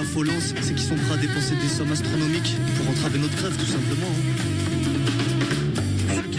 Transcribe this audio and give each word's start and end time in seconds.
que 0.00 0.06
ce 0.06 0.12
qui 0.12 0.18
est 0.18 0.30
affolant, 0.30 0.32
c'est 0.40 0.74
qu'ils 0.74 0.78
sont 0.78 0.96
prêts 0.96 1.14
à 1.14 1.16
dépenser 1.16 1.54
des 1.56 1.68
sommes 1.68 1.92
astronomiques 1.92 2.56
pour 2.76 2.88
entraver 2.90 3.18
notre 3.18 3.36
grève, 3.36 3.56
tout 3.56 3.66
simplement. 3.66 4.06
hein. 4.06 4.34
Responsabilités. 6.08 6.38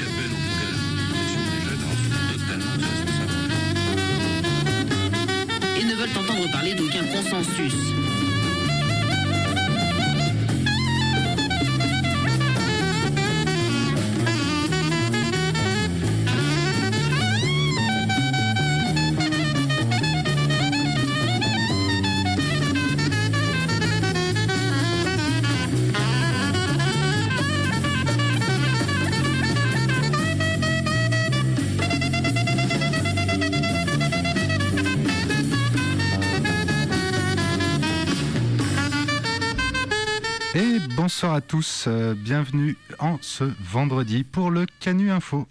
et 5.79 5.85
ne 5.85 5.93
veulent 5.95 6.17
entendre 6.17 6.51
parler 6.51 6.73
d'aucun 6.75 7.03
consensus. 7.05 7.73
Bonsoir 41.19 41.33
à 41.33 41.41
tous, 41.41 41.83
euh, 41.89 42.15
bienvenue 42.15 42.77
en 42.97 43.17
ce 43.19 43.43
vendredi 43.59 44.23
pour 44.23 44.51
le 44.51 44.65
Canu 44.79 45.11
Info. 45.11 45.49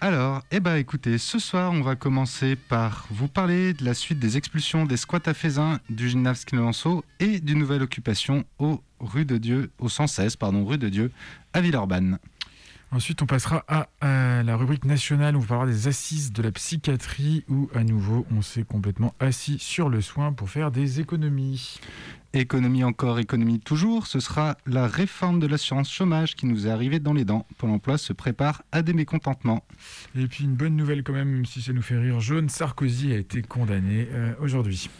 Alors, 0.00 0.42
eh 0.50 0.58
ben 0.58 0.74
écoutez, 0.74 1.18
ce 1.18 1.38
soir 1.38 1.70
on 1.70 1.82
va 1.82 1.94
commencer 1.94 2.56
par 2.56 3.06
vous 3.08 3.28
parler 3.28 3.74
de 3.74 3.84
la 3.84 3.94
suite 3.94 4.18
des 4.18 4.36
expulsions 4.36 4.84
des 4.84 4.96
squats 4.96 5.20
à 5.26 5.34
Fézin, 5.34 5.78
du 5.88 6.08
gymnase 6.08 6.44
Clémenceau 6.44 7.04
et 7.20 7.38
d'une 7.38 7.60
nouvelle 7.60 7.82
occupation 7.82 8.44
au 8.58 8.82
rue 8.98 9.24
de 9.24 9.38
Dieu, 9.38 9.70
au 9.78 9.88
116, 9.88 10.34
pardon, 10.34 10.64
rue 10.64 10.78
de 10.78 10.88
Dieu, 10.88 11.12
à 11.52 11.60
Villeurbanne. 11.60 12.18
Ensuite, 12.94 13.22
on 13.22 13.26
passera 13.26 13.64
à, 13.68 13.88
à 14.02 14.42
la 14.42 14.54
rubrique 14.54 14.84
nationale 14.84 15.34
où 15.34 15.40
on 15.40 15.44
parlera 15.44 15.66
des 15.66 15.88
assises 15.88 16.30
de 16.30 16.42
la 16.42 16.52
psychiatrie 16.52 17.42
où, 17.48 17.70
à 17.74 17.84
nouveau, 17.84 18.26
on 18.30 18.42
s'est 18.42 18.64
complètement 18.64 19.14
assis 19.18 19.58
sur 19.58 19.88
le 19.88 20.02
soin 20.02 20.34
pour 20.34 20.50
faire 20.50 20.70
des 20.70 21.00
économies. 21.00 21.80
Économie 22.34 22.84
encore, 22.84 23.18
économie 23.18 23.60
toujours, 23.60 24.06
ce 24.06 24.20
sera 24.20 24.58
la 24.66 24.86
réforme 24.86 25.40
de 25.40 25.46
l'assurance 25.46 25.90
chômage 25.90 26.34
qui 26.34 26.44
nous 26.44 26.66
est 26.66 26.70
arrivée 26.70 26.98
dans 26.98 27.14
les 27.14 27.24
dents. 27.24 27.46
Pôle 27.56 27.70
emploi 27.70 27.96
se 27.96 28.12
prépare 28.12 28.62
à 28.72 28.82
des 28.82 28.92
mécontentements. 28.92 29.64
Et 30.14 30.26
puis, 30.26 30.44
une 30.44 30.54
bonne 30.54 30.76
nouvelle 30.76 31.02
quand 31.02 31.14
même, 31.14 31.30
même 31.30 31.46
si 31.46 31.62
ça 31.62 31.72
nous 31.72 31.82
fait 31.82 31.98
rire 31.98 32.20
jaune, 32.20 32.50
Sarkozy 32.50 33.12
a 33.12 33.16
été 33.16 33.40
condamné 33.40 34.06
euh, 34.12 34.34
aujourd'hui. 34.38 34.90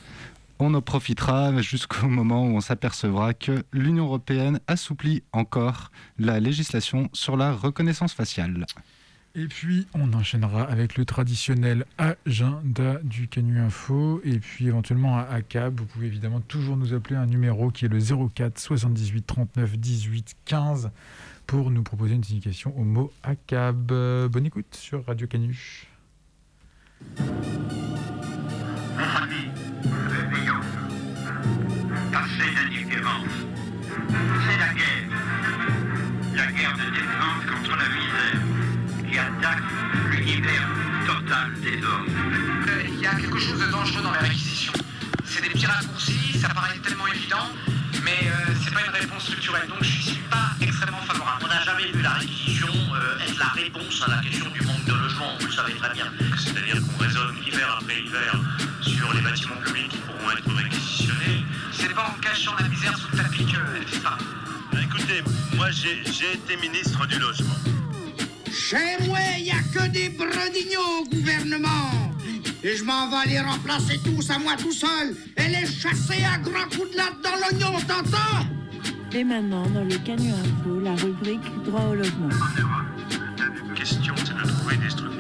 On 0.64 0.74
en 0.74 0.80
profitera 0.80 1.60
jusqu'au 1.60 2.06
moment 2.06 2.46
où 2.46 2.50
on 2.50 2.60
s'apercevra 2.60 3.34
que 3.34 3.64
l'Union 3.72 4.04
européenne 4.04 4.60
assouplit 4.68 5.24
encore 5.32 5.90
la 6.20 6.38
législation 6.38 7.10
sur 7.12 7.36
la 7.36 7.52
reconnaissance 7.52 8.12
faciale. 8.12 8.64
Et 9.34 9.46
puis, 9.46 9.88
on 9.92 10.12
enchaînera 10.12 10.62
avec 10.62 10.96
le 10.96 11.04
traditionnel 11.04 11.84
agenda 11.98 13.00
du 13.02 13.26
Canu 13.26 13.58
Info. 13.58 14.20
Et 14.22 14.38
puis, 14.38 14.68
éventuellement, 14.68 15.18
à 15.18 15.22
ACAB, 15.22 15.80
vous 15.80 15.86
pouvez 15.86 16.06
évidemment 16.06 16.40
toujours 16.40 16.76
nous 16.76 16.94
appeler 16.94 17.16
un 17.16 17.26
numéro 17.26 17.72
qui 17.72 17.86
est 17.86 17.88
le 17.88 17.98
04 17.98 18.60
78 18.60 19.26
39 19.26 19.76
18 19.78 20.36
15 20.44 20.90
pour 21.44 21.72
nous 21.72 21.82
proposer 21.82 22.14
une 22.14 22.22
signification 22.22 22.72
au 22.78 22.84
mot 22.84 23.12
ACAB. 23.24 24.28
Bonne 24.30 24.46
écoute 24.46 24.76
sur 24.76 25.04
Radio 25.06 25.26
Canu. 25.26 25.88
Mes 29.28 29.71
amis, 29.84 29.94
réveillons-nous. 30.10 30.88
Assez 32.14 32.54
d'indifférence. 32.54 33.36
C'est 34.08 34.58
la 34.58 34.74
guerre. 34.74 35.08
La 36.34 36.46
guerre 36.52 36.76
de 36.76 36.90
défense 36.90 37.44
contre 37.50 37.76
la 37.76 37.88
misère 37.88 38.40
qui 39.10 39.18
attaque 39.18 39.62
l'univers 40.10 40.68
total 41.06 41.52
des 41.60 41.76
hommes. 41.84 42.08
Euh, 42.68 42.82
Il 42.88 43.00
y 43.00 43.06
a 43.06 43.14
quelque 43.14 43.38
chose 43.38 43.60
de 43.60 43.70
dangereux 43.70 44.02
dans 44.02 44.12
les 44.12 44.18
réquisitions. 44.18 44.72
C'est 45.24 45.42
des 45.42 45.50
petits 45.50 45.66
raccourcis, 45.66 46.38
ça 46.38 46.48
paraît 46.48 46.78
tellement 46.78 47.06
évident, 47.08 47.48
mais 48.04 48.28
euh, 48.28 48.54
c'est 48.62 48.72
pas 48.72 48.80
une 48.84 48.92
réponse 48.92 49.24
structurelle, 49.24 49.68
bâtiments 59.32 59.56
publics 59.64 59.88
qui 59.88 59.96
pourront 59.96 60.30
être 60.36 60.54
réquisitionnés. 60.54 61.44
C'est 61.72 61.94
pas 61.94 62.14
en 62.14 62.20
cachant 62.20 62.52
la 62.60 62.68
misère 62.68 62.96
sous 62.98 63.10
le 63.12 63.16
tapis 63.16 63.46
que 63.46 63.58
elle 63.76 63.86
fait 63.86 64.00
ça. 64.00 64.18
Écoutez, 64.78 65.22
moi 65.56 65.70
j'ai 65.70 66.02
j'ai 66.12 66.34
été 66.34 66.56
ministre 66.60 67.06
du 67.06 67.18
logement. 67.18 67.56
Chez 68.52 69.06
moi, 69.06 69.18
il 69.38 69.50
a 69.50 69.62
que 69.72 69.88
des 69.88 70.10
bredignots 70.10 71.00
au 71.00 71.04
gouvernement. 71.08 72.12
Et 72.62 72.76
je 72.76 72.84
m'en 72.84 73.08
vais 73.08 73.30
les 73.30 73.40
remplacer 73.40 73.98
tous 74.04 74.28
à 74.30 74.38
moi 74.38 74.52
tout 74.56 74.70
seul 74.72 75.16
et 75.38 75.48
les 75.48 75.66
chasser 75.66 76.22
à 76.24 76.38
grands 76.38 76.68
coups 76.68 76.92
de 76.92 76.96
latte 76.98 77.20
dans 77.22 77.36
l'oignon, 77.40 77.78
t'entends 77.88 78.46
Et 79.12 79.24
maintenant, 79.24 79.66
dans 79.70 79.84
le 79.84 79.96
Canu 79.96 80.30
Info, 80.30 80.78
la 80.80 80.94
rubrique 80.94 81.62
droit 81.64 81.86
au 81.90 81.94
logement. 81.94 82.28
La 83.38 83.74
question 83.74 84.14
c'est 84.18 84.36
de 84.36 84.46
trouver 84.58 84.76
des 84.76 84.90
structures 84.90 85.11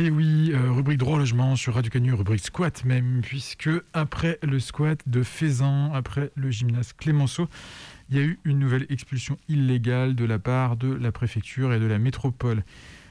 Et 0.00 0.08
oui, 0.08 0.52
euh, 0.54 0.72
rubrique 0.72 0.96
droit 0.96 1.16
au 1.16 1.18
logement 1.18 1.56
sur 1.56 1.74
Radio 1.74 2.16
rubrique 2.16 2.42
squat 2.42 2.86
même, 2.86 3.20
puisque 3.22 3.68
après 3.92 4.38
le 4.42 4.58
squat 4.58 4.98
de 5.06 5.22
Faisan, 5.22 5.92
après 5.92 6.30
le 6.36 6.50
gymnase 6.50 6.94
Clémenceau, 6.94 7.50
il 8.08 8.16
y 8.16 8.18
a 8.18 8.22
eu 8.22 8.38
une 8.44 8.58
nouvelle 8.58 8.86
expulsion 8.88 9.36
illégale 9.50 10.14
de 10.14 10.24
la 10.24 10.38
part 10.38 10.78
de 10.78 10.90
la 10.90 11.12
préfecture 11.12 11.74
et 11.74 11.78
de 11.78 11.84
la 11.84 11.98
métropole. 11.98 12.64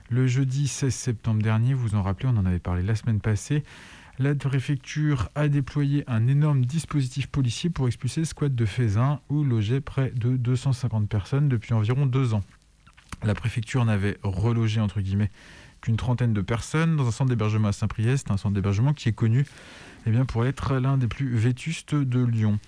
Le 0.10 0.26
jeudi 0.26 0.68
16 0.68 0.92
septembre 0.92 1.44
dernier, 1.44 1.76
vous 1.76 1.94
en 1.94 2.02
rappelez, 2.02 2.28
on 2.28 2.38
en 2.38 2.46
avait 2.48 2.58
parlé 2.58 2.82
la 2.82 2.96
semaine 2.96 3.20
passée, 3.20 3.64
la 4.18 4.34
préfecture 4.34 5.30
a 5.36 5.48
déployé 5.48 6.04
un 6.08 6.28
énorme 6.28 6.66
dispositif 6.66 7.28
policier 7.28 7.70
pour 7.70 7.86
expulser 7.86 8.22
le 8.22 8.26
squat 8.26 8.56
de 8.56 8.66
Faisan, 8.66 9.22
où 9.30 9.44
logeaient 9.44 9.80
près 9.80 10.10
de 10.10 10.38
250 10.38 11.08
personnes 11.08 11.50
depuis 11.50 11.76
environ 11.76 12.08
deux 12.08 12.34
ans. 12.34 12.42
La 13.22 13.36
préfecture 13.36 13.86
n'avait 13.86 14.18
relogé, 14.24 14.82
entre 14.82 15.02
guillemets, 15.02 15.30
qu'une 15.82 15.98
trentaine 15.98 16.34
de 16.34 16.42
personnes 16.42 16.96
dans 16.96 17.08
un 17.08 17.12
centre 17.12 17.30
d'hébergement 17.30 17.70
à 17.70 17.72
Saint-Priest, 17.72 18.32
un 18.32 18.38
centre 18.38 18.56
d'hébergement 18.56 18.94
qui 18.94 19.10
est 19.10 19.14
connu 19.14 19.46
eh 20.06 20.12
bien, 20.12 20.26
pour 20.26 20.46
être 20.46 20.76
l'un 20.76 20.98
des 20.98 21.08
plus 21.08 21.36
vétustes 21.36 21.96
de 21.96 22.24
Lyon. 22.24 22.60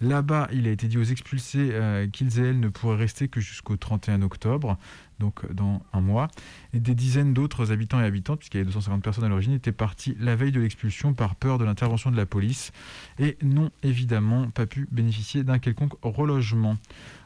Là-bas, 0.00 0.48
il 0.52 0.68
a 0.68 0.70
été 0.70 0.86
dit 0.86 0.96
aux 0.96 1.02
expulsés 1.02 1.70
euh, 1.72 2.06
qu'ils 2.06 2.38
et 2.38 2.42
elles 2.42 2.60
ne 2.60 2.68
pourraient 2.68 2.96
rester 2.96 3.28
que 3.28 3.40
jusqu'au 3.40 3.76
31 3.76 4.22
octobre, 4.22 4.78
donc 5.18 5.50
dans 5.52 5.82
un 5.92 6.00
mois. 6.00 6.28
Et 6.72 6.80
des 6.80 6.94
dizaines 6.94 7.34
d'autres 7.34 7.72
habitants 7.72 8.00
et 8.00 8.04
habitantes, 8.04 8.38
puisqu'il 8.38 8.58
y 8.58 8.60
avait 8.60 8.66
250 8.66 9.02
personnes 9.02 9.24
à 9.24 9.28
l'origine, 9.28 9.52
étaient 9.52 9.72
partis 9.72 10.16
la 10.18 10.36
veille 10.36 10.52
de 10.52 10.60
l'expulsion 10.60 11.14
par 11.14 11.34
peur 11.34 11.58
de 11.58 11.64
l'intervention 11.64 12.10
de 12.10 12.16
la 12.16 12.26
police 12.26 12.72
et 13.18 13.36
n'ont 13.42 13.70
évidemment 13.82 14.50
pas 14.50 14.66
pu 14.66 14.88
bénéficier 14.90 15.44
d'un 15.44 15.58
quelconque 15.58 15.94
relogement. 16.02 16.76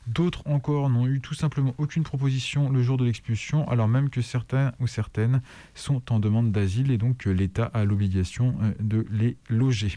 D'autres 0.07 0.43
encore 0.47 0.91
n'ont 0.91 1.07
eu 1.07 1.21
tout 1.21 1.35
simplement 1.35 1.75
aucune 1.79 2.03
proposition 2.03 2.69
le 2.71 2.83
jour 2.83 2.97
de 2.97 3.05
l'expulsion, 3.05 3.69
alors 3.69 3.87
même 3.87 4.11
que 4.11 4.21
certains 4.21 4.73
ou 4.81 4.89
certaines 4.89 5.43
sont 5.75 6.13
en 6.13 6.19
demande 6.19 6.51
d'asile 6.51 6.91
et 6.91 6.99
donc 6.99 7.19
que 7.19 7.31
l'État 7.31 7.67
a 7.67 7.85
l'obligation 7.85 8.57
euh, 8.63 8.73
de 8.81 9.07
les 9.11 9.37
loger. 9.49 9.97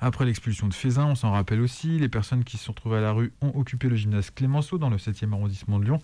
Après 0.00 0.24
l'expulsion 0.24 0.66
de 0.66 0.74
Fézin, 0.74 1.06
on 1.06 1.14
s'en 1.14 1.30
rappelle 1.30 1.60
aussi, 1.60 1.98
les 1.98 2.08
personnes 2.08 2.42
qui 2.42 2.56
se 2.56 2.64
sont 2.64 2.72
retrouvées 2.72 2.96
à 2.96 3.02
la 3.02 3.12
rue 3.12 3.32
ont 3.40 3.52
occupé 3.54 3.88
le 3.88 3.94
gymnase 3.94 4.30
Clémenceau 4.30 4.76
dans 4.76 4.90
le 4.90 4.96
7e 4.96 5.32
arrondissement 5.32 5.78
de 5.78 5.84
Lyon 5.84 5.98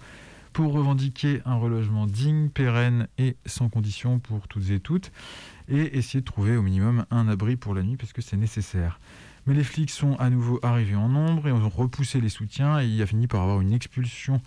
pour 0.59 0.73
revendiquer 0.73 1.41
un 1.45 1.55
relogement 1.55 2.09
digne, 2.09 2.49
pérenne 2.49 3.07
et 3.17 3.37
sans 3.47 3.69
condition 3.69 4.19
pour 4.19 4.49
toutes 4.49 4.71
et 4.71 4.81
toutes, 4.81 5.13
et 5.69 5.97
essayer 5.97 6.19
de 6.19 6.25
trouver 6.25 6.57
au 6.57 6.63
minimum 6.63 7.07
un 7.13 7.29
abri 7.29 7.55
pour 7.55 7.77
la 7.77 7.85
nuit 7.85 7.97
parce 7.97 8.13
que 8.13 8.23
c'est 8.23 8.37
nécessaire. 8.37 8.99
Mais 9.47 9.55
les 9.55 9.63
flics 9.63 9.93
sont 9.93 10.17
à 10.17 10.31
nouveau 10.31 10.59
arrivés 10.65 10.97
en 10.97 11.09
nombre 11.09 11.47
et 11.47 11.53
ont 11.53 11.69
repoussé 11.69 12.21
les 12.21 12.29
soutiens 12.29 12.81
et 12.81 12.89
il 12.89 13.01
a 13.01 13.07
fini 13.07 13.29
par 13.29 13.43
avoir 13.43 13.61
une 13.61 13.73
expulsion 13.73 14.43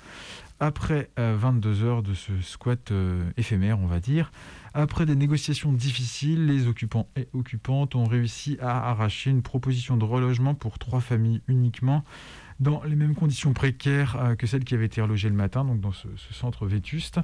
après 0.60 1.10
22 1.16 1.84
heures 1.84 2.04
de 2.04 2.14
ce 2.14 2.34
squat 2.42 2.92
éphémère, 3.38 3.80
on 3.80 3.88
va 3.88 4.02
dire. 4.02 4.34
Après 4.74 5.06
des 5.06 5.16
négociations 5.16 5.72
difficiles, 5.72 6.46
les 6.46 6.68
occupants 6.68 7.08
et 7.16 7.30
occupantes 7.32 7.96
ont 7.96 8.06
réussi 8.06 8.58
à 8.60 8.90
arracher 8.90 9.30
une 9.30 9.44
proposition 9.44 9.96
de 9.96 10.04
relogement 10.04 10.56
pour 10.56 10.78
trois 10.78 11.00
familles 11.00 11.42
uniquement, 11.48 12.04
dans 12.62 12.84
les 12.84 12.96
mêmes 12.96 13.16
conditions 13.16 13.54
précaires 13.54 14.16
euh, 14.18 14.36
que 14.36 14.48
celles 14.48 14.64
qui 14.64 14.76
avaient 14.76 14.86
été 14.86 15.02
relogées 15.02 15.28
le 15.28 15.36
matin, 15.36 15.66
donc 15.66 15.82
dans 15.82 15.92
ce, 15.92 16.08
centre 16.32 16.66
vétuste. 16.68 17.20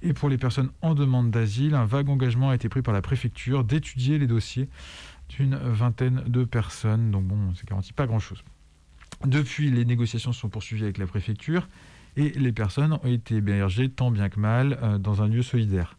Et 0.00 0.12
pour 0.12 0.28
les 0.28 0.38
personnes 0.38 0.70
en 0.80 0.94
demande 0.94 1.30
d'asile, 1.30 1.74
un 1.74 1.84
vague 1.84 2.08
engagement 2.08 2.50
a 2.50 2.54
été 2.54 2.68
pris 2.68 2.82
par 2.82 2.94
la 2.94 3.02
préfecture 3.02 3.64
d'étudier 3.64 4.18
les 4.18 4.28
dossiers 4.28 4.68
d'une 5.28 5.56
vingtaine 5.56 6.22
de 6.26 6.44
personnes. 6.44 7.10
Donc 7.10 7.24
bon, 7.24 7.52
ça 7.54 7.62
garantit 7.66 7.92
pas 7.92 8.06
grand-chose. 8.06 8.44
Depuis, 9.26 9.70
les 9.70 9.84
négociations 9.84 10.32
sont 10.32 10.48
poursuivies 10.48 10.84
avec 10.84 10.98
la 10.98 11.08
préfecture 11.08 11.68
et 12.16 12.30
les 12.30 12.52
personnes 12.52 12.92
ont 12.92 13.06
été 13.06 13.36
hébergées 13.36 13.88
tant 13.88 14.12
bien 14.12 14.28
que 14.28 14.38
mal 14.38 14.78
euh, 14.82 14.98
dans 14.98 15.20
un 15.22 15.26
lieu 15.26 15.42
solidaire. 15.42 15.96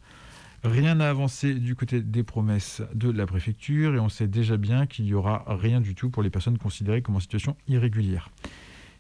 Rien 0.64 0.96
n'a 0.96 1.10
avancé 1.10 1.54
du 1.54 1.76
côté 1.76 2.02
des 2.02 2.24
promesses 2.24 2.82
de 2.94 3.12
la 3.12 3.26
préfecture 3.26 3.96
et 3.96 4.00
on 4.00 4.10
sait 4.10 4.28
déjà 4.28 4.56
bien 4.56 4.86
qu'il 4.88 5.06
n'y 5.06 5.14
aura 5.14 5.44
rien 5.48 5.82
du 5.82 5.96
tout 5.96 6.10
pour 6.10 6.24
les 6.24 6.30
personnes 6.30 6.58
considérées 6.58 7.02
comme 7.02 7.18
en 7.18 7.22
situation 7.22 7.58
irrégulière. 7.68 8.30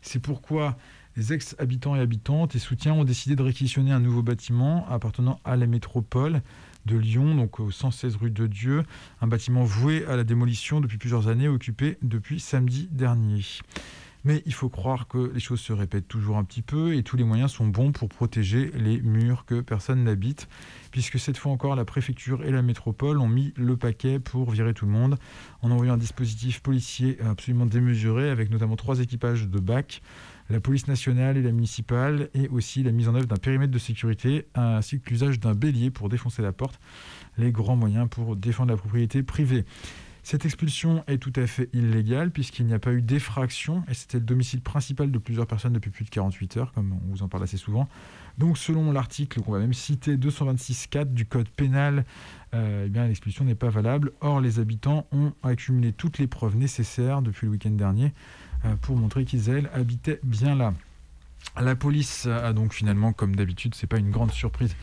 C'est 0.01 0.19
pourquoi 0.19 0.77
les 1.15 1.33
ex-habitants 1.33 1.95
et 1.95 1.99
habitantes 1.99 2.55
et 2.55 2.59
soutiens 2.59 2.93
ont 2.93 3.03
décidé 3.03 3.35
de 3.35 3.43
réquisitionner 3.43 3.91
un 3.91 3.99
nouveau 3.99 4.21
bâtiment 4.21 4.87
appartenant 4.89 5.39
à 5.43 5.55
la 5.55 5.67
métropole 5.67 6.41
de 6.85 6.97
Lyon, 6.97 7.35
donc 7.35 7.59
au 7.59 7.71
116 7.71 8.15
rue 8.15 8.31
de 8.31 8.47
Dieu, 8.47 8.83
un 9.21 9.27
bâtiment 9.27 9.63
voué 9.63 10.05
à 10.05 10.15
la 10.15 10.23
démolition 10.23 10.79
depuis 10.79 10.97
plusieurs 10.97 11.27
années, 11.27 11.47
occupé 11.47 11.97
depuis 12.01 12.39
samedi 12.39 12.87
dernier. 12.91 13.43
Mais 14.25 14.43
il 14.45 14.53
faut 14.53 14.69
croire 14.69 15.07
que 15.07 15.31
les 15.33 15.39
choses 15.39 15.61
se 15.61 15.71
répètent 15.71 16.07
toujours 16.07 16.37
un 16.37 16.43
petit 16.43 16.61
peu 16.61 16.93
et 16.93 17.03
tous 17.03 17.15
les 17.15 17.23
moyens 17.23 17.51
sont 17.51 17.67
bons 17.67 17.93
pour 17.93 18.09
protéger 18.09 18.69
les 18.75 19.01
murs 19.01 19.45
que 19.45 19.61
personne 19.61 20.03
n'habite, 20.03 20.49
puisque 20.91 21.17
cette 21.17 21.37
fois 21.37 21.51
encore 21.51 21.75
la 21.75 21.85
préfecture 21.85 22.43
et 22.43 22.51
la 22.51 22.61
métropole 22.61 23.19
ont 23.19 23.29
mis 23.29 23.53
le 23.55 23.77
paquet 23.77 24.19
pour 24.19 24.51
virer 24.51 24.73
tout 24.73 24.85
le 24.85 24.91
monde 24.91 25.17
en 25.61 25.71
envoyant 25.71 25.93
un 25.93 25.97
dispositif 25.97 26.61
policier 26.61 27.17
absolument 27.21 27.65
démesuré 27.65 28.29
avec 28.29 28.49
notamment 28.49 28.75
trois 28.75 28.99
équipages 28.99 29.47
de 29.47 29.59
BAC, 29.59 30.01
la 30.49 30.59
police 30.59 30.87
nationale 30.87 31.37
et 31.37 31.41
la 31.41 31.51
municipale, 31.51 32.29
et 32.33 32.49
aussi 32.49 32.83
la 32.83 32.91
mise 32.91 33.07
en 33.07 33.15
œuvre 33.15 33.27
d'un 33.27 33.37
périmètre 33.37 33.71
de 33.71 33.79
sécurité 33.79 34.47
ainsi 34.55 34.99
que 34.99 35.11
l'usage 35.11 35.39
d'un 35.39 35.53
bélier 35.53 35.91
pour 35.91 36.09
défoncer 36.09 36.41
la 36.41 36.51
porte, 36.51 36.79
les 37.37 37.51
grands 37.51 37.75
moyens 37.75 38.09
pour 38.09 38.35
défendre 38.35 38.71
la 38.71 38.77
propriété 38.77 39.23
privée. 39.23 39.63
Cette 40.23 40.45
expulsion 40.45 41.03
est 41.07 41.17
tout 41.17 41.33
à 41.35 41.47
fait 41.47 41.69
illégale 41.73 42.31
puisqu'il 42.31 42.65
n'y 42.65 42.73
a 42.73 42.79
pas 42.79 42.91
eu 42.91 43.01
d'effraction 43.01 43.83
et 43.89 43.93
c'était 43.93 44.19
le 44.19 44.25
domicile 44.25 44.61
principal 44.61 45.11
de 45.11 45.17
plusieurs 45.17 45.47
personnes 45.47 45.73
depuis 45.73 45.91
plus 45.91 46.05
de 46.05 46.09
48 46.09 46.57
heures, 46.57 46.73
comme 46.73 46.93
on 46.93 47.11
vous 47.11 47.23
en 47.23 47.27
parle 47.27 47.43
assez 47.43 47.57
souvent. 47.57 47.87
Donc 48.37 48.57
selon 48.57 48.91
l'article 48.91 49.41
qu'on 49.41 49.51
va 49.51 49.59
même 49.59 49.73
citer 49.73 50.17
226.4 50.17 51.13
du 51.13 51.25
code 51.25 51.49
pénal, 51.49 52.05
euh, 52.53 52.87
eh 52.87 53.07
l'expulsion 53.07 53.45
n'est 53.45 53.55
pas 53.55 53.69
valable. 53.69 54.11
Or 54.21 54.41
les 54.41 54.59
habitants 54.59 55.07
ont 55.11 55.33
accumulé 55.43 55.93
toutes 55.93 56.19
les 56.19 56.27
preuves 56.27 56.55
nécessaires 56.55 57.21
depuis 57.21 57.45
le 57.45 57.51
week-end 57.51 57.71
dernier 57.71 58.13
euh, 58.65 58.75
pour 58.75 58.95
montrer 58.95 59.25
qu'ils 59.25 59.49
habitaient 59.73 60.19
bien 60.23 60.55
là. 60.55 60.73
La 61.59 61.75
police 61.75 62.25
a 62.25 62.53
donc 62.53 62.73
finalement, 62.73 63.13
comme 63.13 63.35
d'habitude, 63.35 63.73
c'est 63.75 63.87
pas 63.87 63.97
une 63.97 64.11
grande 64.11 64.31
surprise, 64.31 64.75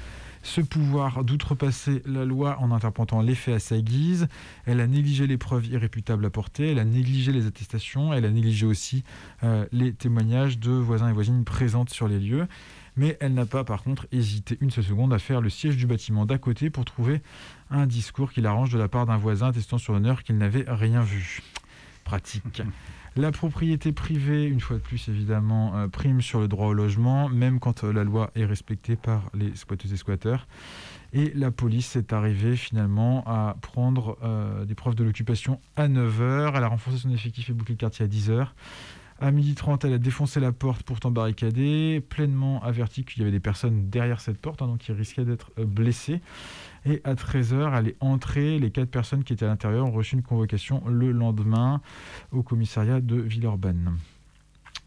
ce 0.47 0.61
pouvoir 0.61 1.25
d'outrepasser 1.25 2.03
la 2.07 2.25
loi 2.25 2.57
en 2.61 2.71
interprétant 2.71 3.21
les 3.21 3.35
faits 3.35 3.57
à 3.57 3.59
sa 3.59 3.81
guise. 3.81 4.29
Elle 4.65 4.81
a 4.81 4.87
négligé 4.87 5.27
les 5.27 5.37
preuves 5.37 5.67
irréfutables 5.67 6.25
apportées, 6.25 6.71
elle 6.71 6.79
a 6.79 6.85
négligé 6.85 7.33
les 7.33 7.47
attestations, 7.47 8.15
elle 8.15 8.25
a 8.25 8.31
négligé 8.31 8.65
aussi 8.65 9.03
euh, 9.43 9.67
les 9.73 9.93
témoignages 9.93 10.59
de 10.59 10.71
voisins 10.71 11.09
et 11.09 11.13
voisines 11.13 11.45
présentes 11.45 11.91
sur 11.91 12.07
les 12.09 12.21
lieux. 12.21 12.47
Mais 12.97 13.19
elle 13.21 13.35
n'a 13.35 13.45
pas, 13.45 13.65
par 13.65 13.83
contre, 13.83 14.07
hésité 14.13 14.57
une 14.61 14.71
seule 14.71 14.85
seconde 14.85 15.13
à 15.13 15.19
faire 15.19 15.41
le 15.41 15.51
siège 15.51 15.77
du 15.77 15.87
bâtiment 15.87 16.25
d'à 16.25 16.39
côté 16.39 16.71
pour 16.71 16.85
trouver 16.85 17.21
un 17.71 17.87
discours 17.87 18.33
qui 18.33 18.41
l'arrange 18.41 18.71
de 18.71 18.79
la 18.79 18.89
part 18.89 19.05
d'un 19.05 19.19
voisin 19.19 19.49
attestant 19.49 19.79
sur 19.79 19.93
l'honneur 19.93 20.23
qu'il 20.23 20.39
n'avait 20.39 20.65
rien 20.67 21.03
vu. 21.03 21.43
Pratique. 22.05 22.63
La 23.19 23.33
propriété 23.33 23.93
privée, 23.93 24.45
une 24.45 24.61
fois 24.61 24.77
de 24.77 24.83
plus 24.83 25.09
évidemment, 25.09 25.75
euh, 25.75 25.89
prime 25.89 26.21
sur 26.21 26.39
le 26.39 26.49
droit 26.49 26.67
au 26.67 26.75
logement, 26.75 27.31
même 27.31 27.61
quand 27.61 27.83
euh, 27.83 27.91
la 27.91 28.05
loi 28.05 28.31
est 28.35 28.45
respectée 28.45 28.95
par 28.95 29.31
les 29.33 29.57
squatteuses 29.57 29.95
et 29.95 29.97
squatteurs. 29.97 30.47
Et 31.15 31.33
la 31.35 31.51
police 31.51 31.97
est 31.97 32.13
arrivée 32.13 32.57
finalement 32.57 33.25
à 33.27 33.57
prendre 33.63 34.19
euh, 34.23 34.67
des 34.67 34.75
preuves 34.75 34.97
de 34.97 35.03
l'occupation 35.03 35.61
à 35.77 35.89
9h. 35.89 36.53
Elle 36.55 36.63
a 36.63 36.69
renforcé 36.69 36.99
son 36.99 37.11
effectif 37.11 37.49
et 37.49 37.55
bouclé 37.55 37.73
le 37.73 37.79
quartier 37.79 38.05
à 38.05 38.09
10h. 38.09 38.49
À 39.19 39.33
12h30, 39.33 39.87
elle 39.87 39.95
a 39.95 39.99
défoncé 39.99 40.39
la 40.39 40.53
porte 40.53 40.83
pourtant 40.83 41.11
barricadée, 41.11 42.05
pleinement 42.07 42.63
averti 42.63 43.03
qu'il 43.03 43.21
y 43.21 43.23
avait 43.23 43.33
des 43.33 43.41
personnes 43.41 43.89
derrière 43.89 44.21
cette 44.21 44.37
porte, 44.37 44.61
hein, 44.61 44.67
donc 44.67 44.81
qui 44.81 44.93
risquaient 44.93 45.25
d'être 45.25 45.53
blessées. 45.57 46.21
Et 46.87 47.01
à 47.03 47.15
13h, 47.15 47.77
elle 47.77 47.89
est 47.89 47.97
entrée. 48.01 48.59
Les 48.61 48.71
quatre 48.71 48.91
personnes 48.91 49.25
qui 49.25 49.33
étaient 49.33 49.45
à 49.45 49.49
l'intérieur 49.49 49.87
ont 49.87 49.91
reçu 49.91 50.15
une 50.15 50.23
convocation 50.23 50.83
le 50.87 51.11
lendemain 51.11 51.81
au 52.31 52.43
commissariat 52.45 53.01
de 53.01 53.17
Villeurbanne. 53.17 53.97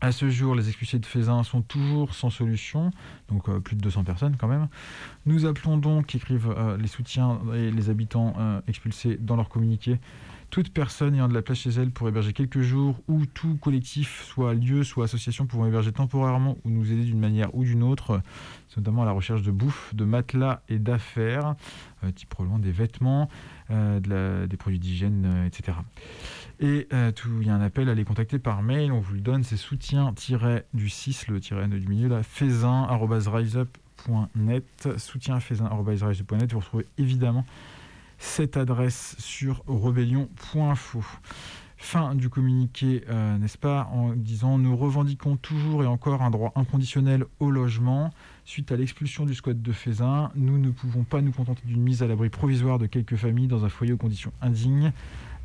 À 0.01 0.13
ce 0.13 0.29
jour, 0.29 0.55
les 0.55 0.69
expulsés 0.69 0.97
de 0.97 1.05
Fézin 1.05 1.43
sont 1.43 1.61
toujours 1.61 2.15
sans 2.15 2.29
solution, 2.29 2.91
donc 3.27 3.49
euh, 3.49 3.59
plus 3.59 3.75
de 3.75 3.81
200 3.81 4.05
personnes 4.05 4.37
quand 4.37 4.47
même. 4.47 4.69
Nous 5.25 5.45
appelons 5.45 5.77
donc, 5.77 6.15
écrivent 6.15 6.55
euh, 6.57 6.77
les 6.77 6.87
soutiens 6.87 7.41
et 7.53 7.69
les 7.69 7.89
habitants 7.89 8.33
euh, 8.39 8.61
expulsés 8.69 9.17
dans 9.17 9.35
leur 9.35 9.49
communiqué, 9.49 9.99
toute 10.49 10.73
personne 10.73 11.15
ayant 11.15 11.27
de 11.27 11.33
la 11.33 11.41
place 11.41 11.59
chez 11.59 11.71
elle 11.71 11.91
pour 11.91 12.07
héberger 12.07 12.33
quelques 12.33 12.61
jours, 12.61 12.95
ou 13.07 13.25
tout 13.25 13.57
collectif, 13.57 14.23
soit 14.23 14.53
lieu, 14.53 14.83
soit 14.83 15.05
association 15.05 15.45
pouvant 15.45 15.65
héberger 15.65 15.91
temporairement 15.91 16.57
ou 16.65 16.69
nous 16.69 16.91
aider 16.91 17.03
d'une 17.03 17.19
manière 17.19 17.53
ou 17.55 17.63
d'une 17.63 17.83
autre, 17.83 18.21
notamment 18.77 19.03
à 19.03 19.05
la 19.05 19.11
recherche 19.11 19.41
de 19.41 19.51
bouffe, 19.51 19.93
de 19.93 20.05
matelas 20.05 20.61
et 20.69 20.79
d'affaires, 20.79 21.55
euh, 22.03 22.11
type 22.11 22.29
probablement 22.29 22.59
des 22.59 22.71
vêtements, 22.71 23.29
euh, 23.71 24.47
des 24.47 24.57
produits 24.57 24.79
d'hygiène, 24.79 25.25
euh, 25.25 25.45
etc. 25.45 25.77
Et 26.59 26.87
il 26.91 27.45
y 27.45 27.49
a 27.49 27.55
un 27.55 27.61
appel 27.61 27.89
à 27.89 27.95
les 27.95 28.03
contacter 28.03 28.39
par 28.39 28.61
mail, 28.61 28.91
on 28.91 28.99
vous 28.99 29.13
le 29.13 29.21
donne, 29.21 29.43
c'est 29.43 29.57
soutien-du 29.57 30.89
6, 30.89 31.27
le 31.27 31.39
tiret 31.39 31.67
du 31.67 31.87
milieu, 31.87 32.09
là, 32.09 32.23
faisin.riseup.net, 32.23 34.89
soutien-faisin.riseup.net, 34.97 36.51
vous 36.51 36.59
retrouvez 36.59 36.85
évidemment 36.97 37.45
cette 38.19 38.57
adresse 38.57 39.15
sur 39.17 39.63
rebellion.info. 39.65 41.03
Fin 41.81 42.13
du 42.13 42.29
communiqué, 42.29 43.05
euh, 43.09 43.37
n'est-ce 43.37 43.57
pas, 43.57 43.89
en 43.93 44.13
disant 44.13 44.57
nous 44.57 44.75
revendiquons 44.75 45.37
toujours 45.37 45.81
et 45.81 45.87
encore 45.87 46.21
un 46.21 46.29
droit 46.29 46.51
inconditionnel 46.55 47.23
au 47.39 47.49
logement. 47.49 48.11
Suite 48.43 48.73
à 48.73 48.75
l'expulsion 48.75 49.25
du 49.25 49.33
squat 49.33 49.59
de 49.59 49.71
Fézin, 49.71 50.29
nous 50.35 50.57
ne 50.57 50.71
pouvons 50.71 51.05
pas 51.05 51.21
nous 51.21 51.31
contenter 51.31 51.61
d'une 51.65 51.81
mise 51.81 52.03
à 52.03 52.07
l'abri 52.07 52.29
provisoire 52.29 52.79
de 52.79 52.85
quelques 52.85 53.15
familles 53.15 53.47
dans 53.47 53.63
un 53.63 53.69
foyer 53.69 53.93
aux 53.93 53.97
conditions 53.97 54.33
indignes, 54.41 54.91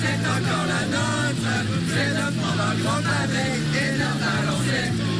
c'est 0.03 0.21
encore 0.37 0.67
la 0.69 0.85
nôtre, 0.95 1.49
c'est 1.95 2.12
de 2.12 2.27
prendre 2.39 2.62
un 2.62 2.77
grand 2.83 3.03
et 3.81 3.97
de 3.97 5.12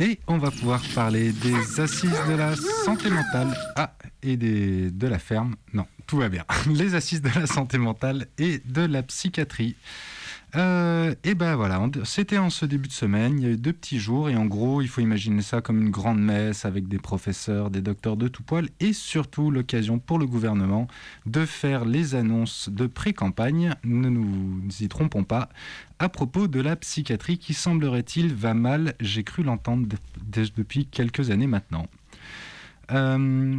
Et 0.00 0.20
on 0.28 0.38
va 0.38 0.52
pouvoir 0.52 0.80
parler 0.94 1.32
des 1.32 1.80
assises 1.80 2.22
de 2.28 2.34
la 2.34 2.54
santé 2.84 3.10
mentale. 3.10 3.52
Ah, 3.74 3.94
et 4.22 4.36
de 4.36 5.06
la 5.06 5.18
ferme. 5.18 5.56
Non, 5.72 5.86
tout 6.06 6.18
va 6.18 6.28
bien. 6.28 6.44
Les 6.72 6.94
assises 6.94 7.20
de 7.20 7.30
la 7.34 7.46
santé 7.46 7.78
mentale 7.78 8.28
et 8.38 8.60
de 8.64 8.82
la 8.82 9.02
psychiatrie. 9.02 9.74
Euh, 10.56 11.14
et 11.24 11.34
ben 11.34 11.56
voilà, 11.56 11.78
c'était 12.04 12.38
en 12.38 12.48
ce 12.48 12.64
début 12.64 12.88
de 12.88 12.92
semaine, 12.92 13.38
il 13.38 13.44
y 13.44 13.46
a 13.46 13.50
eu 13.50 13.56
deux 13.58 13.74
petits 13.74 13.98
jours, 13.98 14.30
et 14.30 14.36
en 14.36 14.46
gros, 14.46 14.80
il 14.80 14.88
faut 14.88 15.02
imaginer 15.02 15.42
ça 15.42 15.60
comme 15.60 15.82
une 15.82 15.90
grande 15.90 16.20
messe 16.20 16.64
avec 16.64 16.88
des 16.88 16.96
professeurs, 16.98 17.68
des 17.70 17.82
docteurs 17.82 18.16
de 18.16 18.28
tout 18.28 18.42
poil, 18.42 18.68
et 18.80 18.94
surtout 18.94 19.50
l'occasion 19.50 19.98
pour 19.98 20.18
le 20.18 20.26
gouvernement 20.26 20.88
de 21.26 21.44
faire 21.44 21.84
les 21.84 22.14
annonces 22.14 22.70
de 22.70 22.86
pré-campagne, 22.86 23.74
ne 23.84 24.08
nous 24.08 24.62
y 24.80 24.88
trompons 24.88 25.22
pas, 25.24 25.50
à 25.98 26.08
propos 26.08 26.48
de 26.48 26.60
la 26.60 26.76
psychiatrie 26.76 27.36
qui 27.36 27.52
semblerait-il 27.52 28.34
va 28.34 28.54
mal, 28.54 28.94
j'ai 29.00 29.24
cru 29.24 29.42
l'entendre 29.42 29.86
de- 29.86 29.96
de- 30.42 30.48
depuis 30.56 30.86
quelques 30.86 31.28
années 31.30 31.46
maintenant. 31.46 31.88
Euh, 32.90 33.54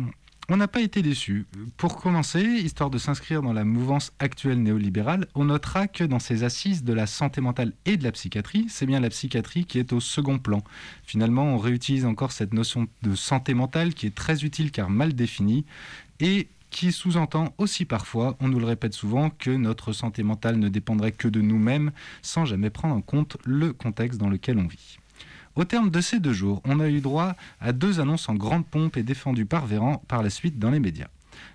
on 0.50 0.58
n'a 0.58 0.68
pas 0.68 0.82
été 0.82 1.01
déçus. 1.01 1.46
Pour 1.77 1.98
commencer, 1.98 2.41
histoire 2.41 2.89
de 2.89 2.98
s'inscrire 2.98 3.41
dans 3.41 3.53
la 3.53 3.63
mouvance 3.63 4.12
actuelle 4.20 4.62
néolibérale, 4.62 5.27
on 5.36 5.46
notera 5.46 5.88
que 5.88 6.03
dans 6.03 6.20
ces 6.20 6.44
assises 6.44 6.84
de 6.84 6.94
la 6.94 7.06
santé 7.06 7.39
mentale 7.39 7.74
et 7.86 7.98
de 7.98 8.03
la 8.03 8.12
psychiatrie, 8.12 8.65
c'est 8.68 8.88
bien 8.88 9.00
la 9.00 9.10
psychiatrie 9.10 9.65
qui 9.65 9.77
est 9.77 9.94
au 9.94 10.00
second 10.00 10.39
plan. 10.39 10.63
Finalement, 11.03 11.44
on 11.44 11.58
réutilise 11.58 12.06
encore 12.06 12.32
cette 12.32 12.53
notion 12.53 12.88
de 13.03 13.15
santé 13.15 13.53
mentale 13.53 13.94
qui 13.94 14.08
est 14.08 14.15
très 14.15 14.44
utile 14.44 14.72
car 14.72 14.89
mal 14.89 15.13
définie 15.13 15.65
et 16.20 16.48
qui 16.72 16.91
sous-entend 16.91 17.53
aussi 17.58 17.86
parfois, 17.86 18.36
on 18.39 18.48
nous 18.48 18.60
le 18.60 18.65
répète 18.65 18.94
souvent, 18.94 19.29
que 19.29 19.51
notre 19.51 19.94
santé 19.94 20.24
mentale 20.24 20.58
ne 20.58 20.70
dépendrait 20.70 21.12
que 21.12 21.27
de 21.27 21.41
nous-mêmes 21.41 21.91
sans 22.22 22.46
jamais 22.46 22.70
prendre 22.70 22.96
en 22.96 23.01
compte 23.01 23.38
le 23.46 23.74
contexte 23.74 24.20
dans 24.20 24.29
lequel 24.29 24.58
on 24.58 24.68
vit. 24.68 25.00
Au 25.60 25.66
terme 25.66 25.92
de 25.92 26.00
ces 26.00 26.22
deux 26.22 26.32
jours, 26.32 26.62
on 26.63 26.80
a 26.80 26.88
eu 26.88 27.01
droit 27.01 27.36
à 27.60 27.74
deux 27.74 28.00
annonces 28.00 28.30
en 28.30 28.34
grande 28.34 28.66
pompe 28.66 28.96
et 28.96 29.04
défendues 29.04 29.46
par 29.46 29.66
Véran 29.66 30.01
par 30.08 30.24
la 30.24 30.30
suite 30.30 30.58
dans 30.58 30.70
les 30.70 30.80
médias. 30.80 31.10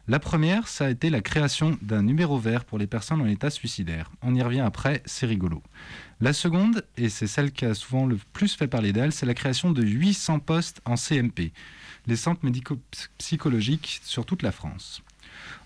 La 0.08 0.18
première, 0.18 0.68
ça 0.68 0.84
a 0.84 0.90
été 0.90 1.08
la 1.08 1.22
création 1.22 1.78
d'un 1.80 2.02
numéro 2.02 2.38
vert 2.38 2.66
pour 2.66 2.76
les 2.76 2.86
personnes 2.86 3.22
en 3.22 3.26
état 3.26 3.48
suicidaire. 3.48 4.10
On 4.20 4.34
y 4.34 4.42
revient 4.42 4.60
après, 4.60 5.02
c'est 5.06 5.24
rigolo. 5.24 5.62
La 6.20 6.34
seconde, 6.34 6.84
et 6.98 7.08
c'est 7.08 7.26
celle 7.26 7.50
qui 7.50 7.64
a 7.64 7.72
souvent 7.72 8.04
le 8.04 8.18
plus 8.34 8.54
fait 8.54 8.66
parler 8.66 8.92
d'elle, 8.92 9.12
c'est 9.12 9.24
la 9.24 9.32
création 9.32 9.72
de 9.72 9.82
800 9.82 10.40
postes 10.40 10.82
en 10.84 10.96
CMP, 10.96 11.52
les 12.06 12.16
centres 12.16 12.44
médico-psychologiques 12.44 14.02
sur 14.04 14.26
toute 14.26 14.42
la 14.42 14.52
France. 14.52 15.02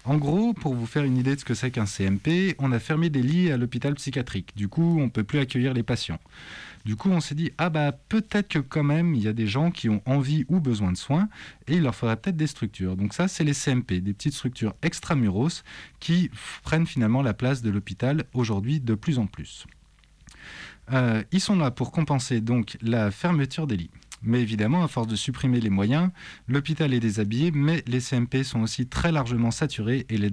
En 0.05 0.17
gros, 0.17 0.55
pour 0.55 0.75
vous 0.75 0.87
faire 0.87 1.03
une 1.03 1.17
idée 1.17 1.35
de 1.35 1.41
ce 1.41 1.45
que 1.45 1.55
c'est 1.55 1.73
qu'un 1.73 1.87
CMP, 1.87 2.55
on 2.61 2.71
a 2.71 2.79
fermé 2.79 3.11
des 3.11 3.23
lits 3.23 3.51
à 3.51 3.57
l'hôpital 3.57 3.95
psychiatrique. 3.95 4.53
Du 4.57 4.69
coup, 4.69 4.99
on 5.01 5.05
ne 5.05 5.11
peut 5.11 5.25
plus 5.25 5.41
accueillir 5.41 5.75
les 5.75 5.83
patients. 5.83 6.21
Du 6.89 6.97
coup, 6.97 7.11
on 7.11 7.21
s'est 7.21 7.35
dit, 7.35 7.53
ah 7.59 7.69
bah 7.69 7.93
peut-être 7.93 8.49
que 8.49 8.59
quand 8.61 8.83
même, 8.83 9.15
il 9.15 9.23
y 9.23 9.29
a 9.29 9.35
des 9.35 9.47
gens 9.47 9.71
qui 9.71 9.91
ont 9.91 10.01
envie 10.07 10.47
ou 10.49 10.59
besoin 10.59 10.91
de 10.91 10.97
soins, 10.97 11.29
et 11.67 11.75
il 11.75 11.83
leur 11.83 11.95
faudrait 11.95 12.17
peut-être 12.17 12.39
des 12.39 12.47
structures. 12.47 12.97
Donc 12.97 13.13
ça, 13.13 13.29
c'est 13.29 13.45
les 13.45 13.53
CMP, 13.53 14.01
des 14.01 14.15
petites 14.15 14.33
structures 14.33 14.75
extramuros 14.81 15.65
qui 16.01 16.31
prennent 16.63 16.87
finalement 16.87 17.21
la 17.21 17.35
place 17.35 17.61
de 17.61 17.69
l'hôpital 17.69 18.25
aujourd'hui 18.33 18.81
de 18.81 18.95
plus 18.95 19.19
en 19.19 19.27
plus. 19.27 19.67
Euh, 20.95 21.23
ils 21.31 21.43
sont 21.43 21.57
là 21.57 21.71
pour 21.71 21.93
compenser 21.93 22.41
donc 22.41 22.79
la 22.81 23.11
fermeture 23.11 23.67
des 23.67 23.77
lits. 23.77 23.91
Mais 24.23 24.41
évidemment, 24.41 24.83
à 24.83 24.89
force 24.89 25.09
de 25.09 25.17
supprimer 25.17 25.61
les 25.61 25.69
moyens, 25.69 26.09
l'hôpital 26.49 26.95
est 26.95 27.01
déshabillé, 27.01 27.51
mais 27.51 27.85
les 27.87 28.01
CMP 28.01 28.45
sont 28.45 28.63
aussi 28.63 28.87
très 28.87 29.13
largement 29.13 29.51
saturés 29.51 30.07
et 30.09 30.17
les 30.17 30.31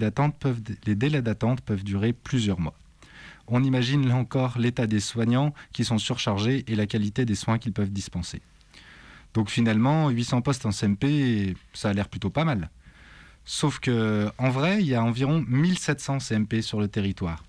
délais 0.95 1.21
d'attente 1.21 1.61
peuvent 1.61 1.83
durer 1.83 2.13
plusieurs 2.13 2.61
mois. 2.61 2.75
On 3.47 3.63
imagine 3.63 4.07
là 4.07 4.15
encore 4.15 4.57
l'état 4.57 4.87
des 4.87 4.99
soignants 4.99 5.53
qui 5.71 5.85
sont 5.85 5.97
surchargés 5.97 6.63
et 6.67 6.75
la 6.75 6.87
qualité 6.87 7.25
des 7.25 7.35
soins 7.35 7.59
qu'ils 7.59 7.73
peuvent 7.73 7.91
dispenser. 7.91 8.41
Donc 9.33 9.49
finalement, 9.49 10.09
800 10.09 10.41
postes 10.41 10.65
en 10.65 10.71
CMP, 10.71 11.55
ça 11.73 11.89
a 11.89 11.93
l'air 11.93 12.07
plutôt 12.07 12.29
pas 12.29 12.45
mal. 12.45 12.69
Sauf 13.43 13.79
que 13.79 14.31
en 14.37 14.49
vrai, 14.49 14.81
il 14.81 14.87
y 14.87 14.95
a 14.95 15.03
environ 15.03 15.43
1700 15.47 16.19
CMP 16.19 16.61
sur 16.61 16.79
le 16.79 16.87
territoire. 16.87 17.43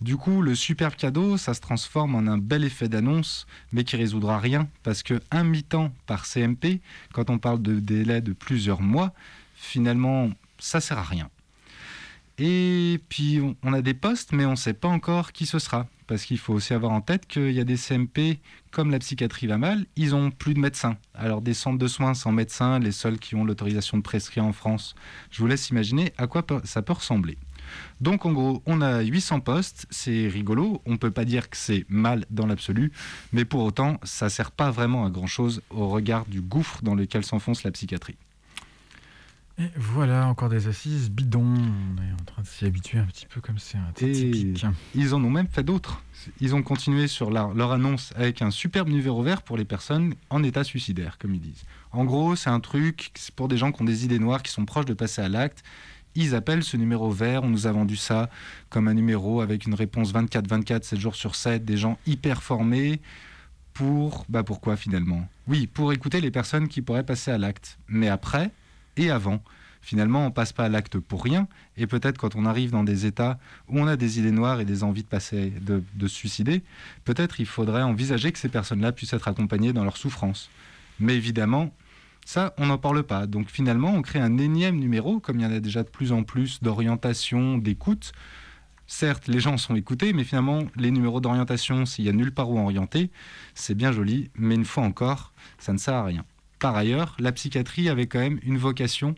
Du 0.00 0.16
coup, 0.16 0.42
le 0.42 0.54
superbe 0.54 0.94
cadeau, 0.94 1.36
ça 1.36 1.54
se 1.54 1.60
transforme 1.60 2.14
en 2.14 2.26
un 2.30 2.38
bel 2.38 2.64
effet 2.64 2.88
d'annonce, 2.88 3.46
mais 3.72 3.84
qui 3.84 3.96
résoudra 3.96 4.38
rien, 4.38 4.68
parce 4.82 5.02
que 5.02 5.20
un 5.30 5.44
mi-temps 5.44 5.92
par 6.06 6.26
CMP, 6.26 6.80
quand 7.12 7.30
on 7.30 7.38
parle 7.38 7.62
de 7.62 7.78
délai 7.78 8.20
de 8.20 8.32
plusieurs 8.32 8.82
mois, 8.82 9.12
finalement, 9.54 10.30
ça 10.58 10.80
sert 10.80 10.98
à 10.98 11.04
rien. 11.04 11.30
Et 12.38 13.00
puis, 13.08 13.40
on- 13.62 13.72
a 13.72 13.82
des 13.82 13.94
postes, 13.94 14.32
mais 14.32 14.44
on 14.44 14.52
ne 14.52 14.56
sait 14.56 14.72
pas 14.74 14.88
encore 14.88 15.32
qui 15.32 15.44
ce 15.46 15.58
sera. 15.58 15.86
Parce 16.06 16.24
qu'il 16.24 16.38
faut 16.38 16.54
aussi 16.54 16.72
avoir 16.72 16.92
en 16.92 17.00
tête 17.00 17.26
qu'il 17.26 17.50
y 17.52 17.60
a 17.60 17.64
des 17.64 17.76
CMP, 17.76 18.38
comme 18.70 18.90
la 18.90 18.98
psychiatrie 18.98 19.46
va 19.46 19.58
mal, 19.58 19.84
ils 19.96 20.14
ont 20.14 20.30
plus 20.30 20.54
de 20.54 20.58
médecins. 20.60 20.96
Alors, 21.14 21.42
des 21.42 21.52
centres 21.52 21.78
de 21.78 21.86
soins 21.88 22.14
sans 22.14 22.32
médecins, 22.32 22.78
les 22.78 22.92
seuls 22.92 23.18
qui 23.18 23.34
ont 23.34 23.44
l'autorisation 23.44 23.98
de 23.98 24.02
prescrire 24.02 24.44
en 24.44 24.52
France, 24.52 24.94
je 25.30 25.40
vous 25.40 25.46
laisse 25.46 25.68
imaginer 25.68 26.12
à 26.16 26.26
quoi 26.26 26.44
ça 26.64 26.80
peut 26.80 26.94
ressembler. 26.94 27.36
Donc, 28.00 28.24
en 28.24 28.32
gros, 28.32 28.62
on 28.64 28.80
a 28.80 29.00
800 29.02 29.40
postes, 29.40 29.86
c'est 29.90 30.28
rigolo. 30.28 30.80
On 30.86 30.92
ne 30.92 30.96
peut 30.96 31.10
pas 31.10 31.26
dire 31.26 31.50
que 31.50 31.56
c'est 31.56 31.84
mal 31.90 32.24
dans 32.30 32.46
l'absolu, 32.46 32.92
mais 33.32 33.44
pour 33.44 33.62
autant, 33.62 33.98
ça 34.04 34.26
ne 34.26 34.30
sert 34.30 34.52
pas 34.52 34.70
vraiment 34.70 35.04
à 35.04 35.10
grand-chose 35.10 35.60
au 35.68 35.88
regard 35.88 36.24
du 36.24 36.40
gouffre 36.40 36.80
dans 36.82 36.94
lequel 36.94 37.24
s'enfonce 37.24 37.64
la 37.64 37.70
psychiatrie. 37.70 38.16
Et 39.60 39.70
voilà, 39.74 40.28
encore 40.28 40.48
des 40.48 40.68
assises 40.68 41.10
bidons. 41.10 41.42
On 41.42 42.02
est 42.02 42.12
en 42.12 42.24
train 42.24 42.42
de 42.42 42.46
s'y 42.46 42.64
habituer 42.64 42.98
un 42.98 43.06
petit 43.06 43.26
peu 43.26 43.40
comme 43.40 43.58
c'est 43.58 43.76
un 43.76 43.90
typique. 43.92 44.64
ils 44.94 45.14
en 45.16 45.24
ont 45.24 45.30
même 45.30 45.48
fait 45.48 45.64
d'autres. 45.64 46.00
Ils 46.40 46.54
ont 46.54 46.62
continué 46.62 47.08
sur 47.08 47.30
leur, 47.30 47.54
leur 47.54 47.72
annonce 47.72 48.12
avec 48.14 48.40
un 48.40 48.52
superbe 48.52 48.88
numéro 48.88 49.20
vert 49.20 49.42
pour 49.42 49.56
les 49.56 49.64
personnes 49.64 50.14
en 50.30 50.44
état 50.44 50.62
suicidaire, 50.62 51.18
comme 51.18 51.34
ils 51.34 51.40
disent. 51.40 51.64
En 51.90 52.04
gros, 52.04 52.36
c'est 52.36 52.50
un 52.50 52.60
truc 52.60 53.10
pour 53.34 53.48
des 53.48 53.56
gens 53.56 53.72
qui 53.72 53.82
ont 53.82 53.84
des 53.84 54.04
idées 54.04 54.20
noires, 54.20 54.44
qui 54.44 54.52
sont 54.52 54.64
proches 54.64 54.84
de 54.84 54.94
passer 54.94 55.22
à 55.22 55.28
l'acte. 55.28 55.64
Ils 56.14 56.36
appellent 56.36 56.62
ce 56.62 56.76
numéro 56.76 57.10
vert. 57.10 57.42
On 57.42 57.48
nous 57.48 57.66
a 57.66 57.72
vendu 57.72 57.96
ça 57.96 58.30
comme 58.70 58.86
un 58.86 58.94
numéro 58.94 59.40
avec 59.40 59.66
une 59.66 59.74
réponse 59.74 60.12
24-24, 60.14 60.84
7 60.84 61.00
jours 61.00 61.16
sur 61.16 61.34
7, 61.34 61.64
des 61.64 61.76
gens 61.76 61.98
hyper 62.06 62.44
formés. 62.44 63.00
Pour. 63.72 64.24
Bah 64.28 64.42
pourquoi 64.42 64.76
finalement? 64.76 65.28
Oui, 65.46 65.68
pour 65.68 65.92
écouter 65.92 66.20
les 66.20 66.32
personnes 66.32 66.66
qui 66.66 66.82
pourraient 66.82 67.06
passer 67.06 67.30
à 67.30 67.38
l'acte. 67.38 67.78
Mais 67.86 68.08
après 68.08 68.50
et 68.98 69.10
avant. 69.10 69.42
Finalement, 69.80 70.26
on 70.26 70.30
passe 70.30 70.52
pas 70.52 70.64
à 70.64 70.68
l'acte 70.68 70.98
pour 70.98 71.22
rien. 71.22 71.48
Et 71.76 71.86
peut-être 71.86 72.18
quand 72.18 72.36
on 72.36 72.44
arrive 72.44 72.70
dans 72.70 72.84
des 72.84 73.06
états 73.06 73.38
où 73.68 73.78
on 73.78 73.86
a 73.86 73.96
des 73.96 74.18
idées 74.18 74.32
noires 74.32 74.60
et 74.60 74.64
des 74.64 74.82
envies 74.82 75.02
de 75.02 75.08
passer, 75.08 75.52
de, 75.60 76.08
suicider, 76.08 76.62
peut-être 77.04 77.40
il 77.40 77.46
faudrait 77.46 77.82
envisager 77.82 78.32
que 78.32 78.38
ces 78.38 78.48
personnes-là 78.48 78.92
puissent 78.92 79.12
être 79.12 79.28
accompagnées 79.28 79.72
dans 79.72 79.84
leur 79.84 79.96
souffrance. 79.96 80.50
Mais 81.00 81.14
évidemment, 81.14 81.72
ça, 82.26 82.54
on 82.58 82.66
n'en 82.66 82.78
parle 82.78 83.02
pas. 83.02 83.26
Donc 83.26 83.48
finalement, 83.48 83.92
on 83.94 84.02
crée 84.02 84.18
un 84.18 84.36
énième 84.36 84.76
numéro, 84.76 85.20
comme 85.20 85.38
il 85.38 85.42
y 85.42 85.46
en 85.46 85.52
a 85.52 85.60
déjà 85.60 85.82
de 85.82 85.88
plus 85.88 86.12
en 86.12 86.22
plus 86.22 86.62
d'orientation, 86.62 87.56
d'écoute. 87.56 88.12
Certes, 88.86 89.28
les 89.28 89.40
gens 89.40 89.58
sont 89.58 89.76
écoutés, 89.76 90.12
mais 90.12 90.24
finalement, 90.24 90.64
les 90.76 90.90
numéros 90.90 91.20
d'orientation, 91.20 91.86
s'il 91.86 92.06
y 92.06 92.08
a 92.08 92.12
nulle 92.12 92.32
part 92.32 92.50
où 92.50 92.58
orienter, 92.58 93.10
c'est 93.54 93.74
bien 93.74 93.92
joli, 93.92 94.30
mais 94.34 94.54
une 94.54 94.64
fois 94.64 94.82
encore, 94.82 95.32
ça 95.58 95.72
ne 95.72 95.78
sert 95.78 95.94
à 95.94 96.04
rien. 96.04 96.24
Par 96.58 96.76
ailleurs, 96.76 97.16
la 97.18 97.32
psychiatrie 97.32 97.88
avait 97.88 98.06
quand 98.06 98.18
même 98.18 98.40
une 98.42 98.58
vocation 98.58 99.14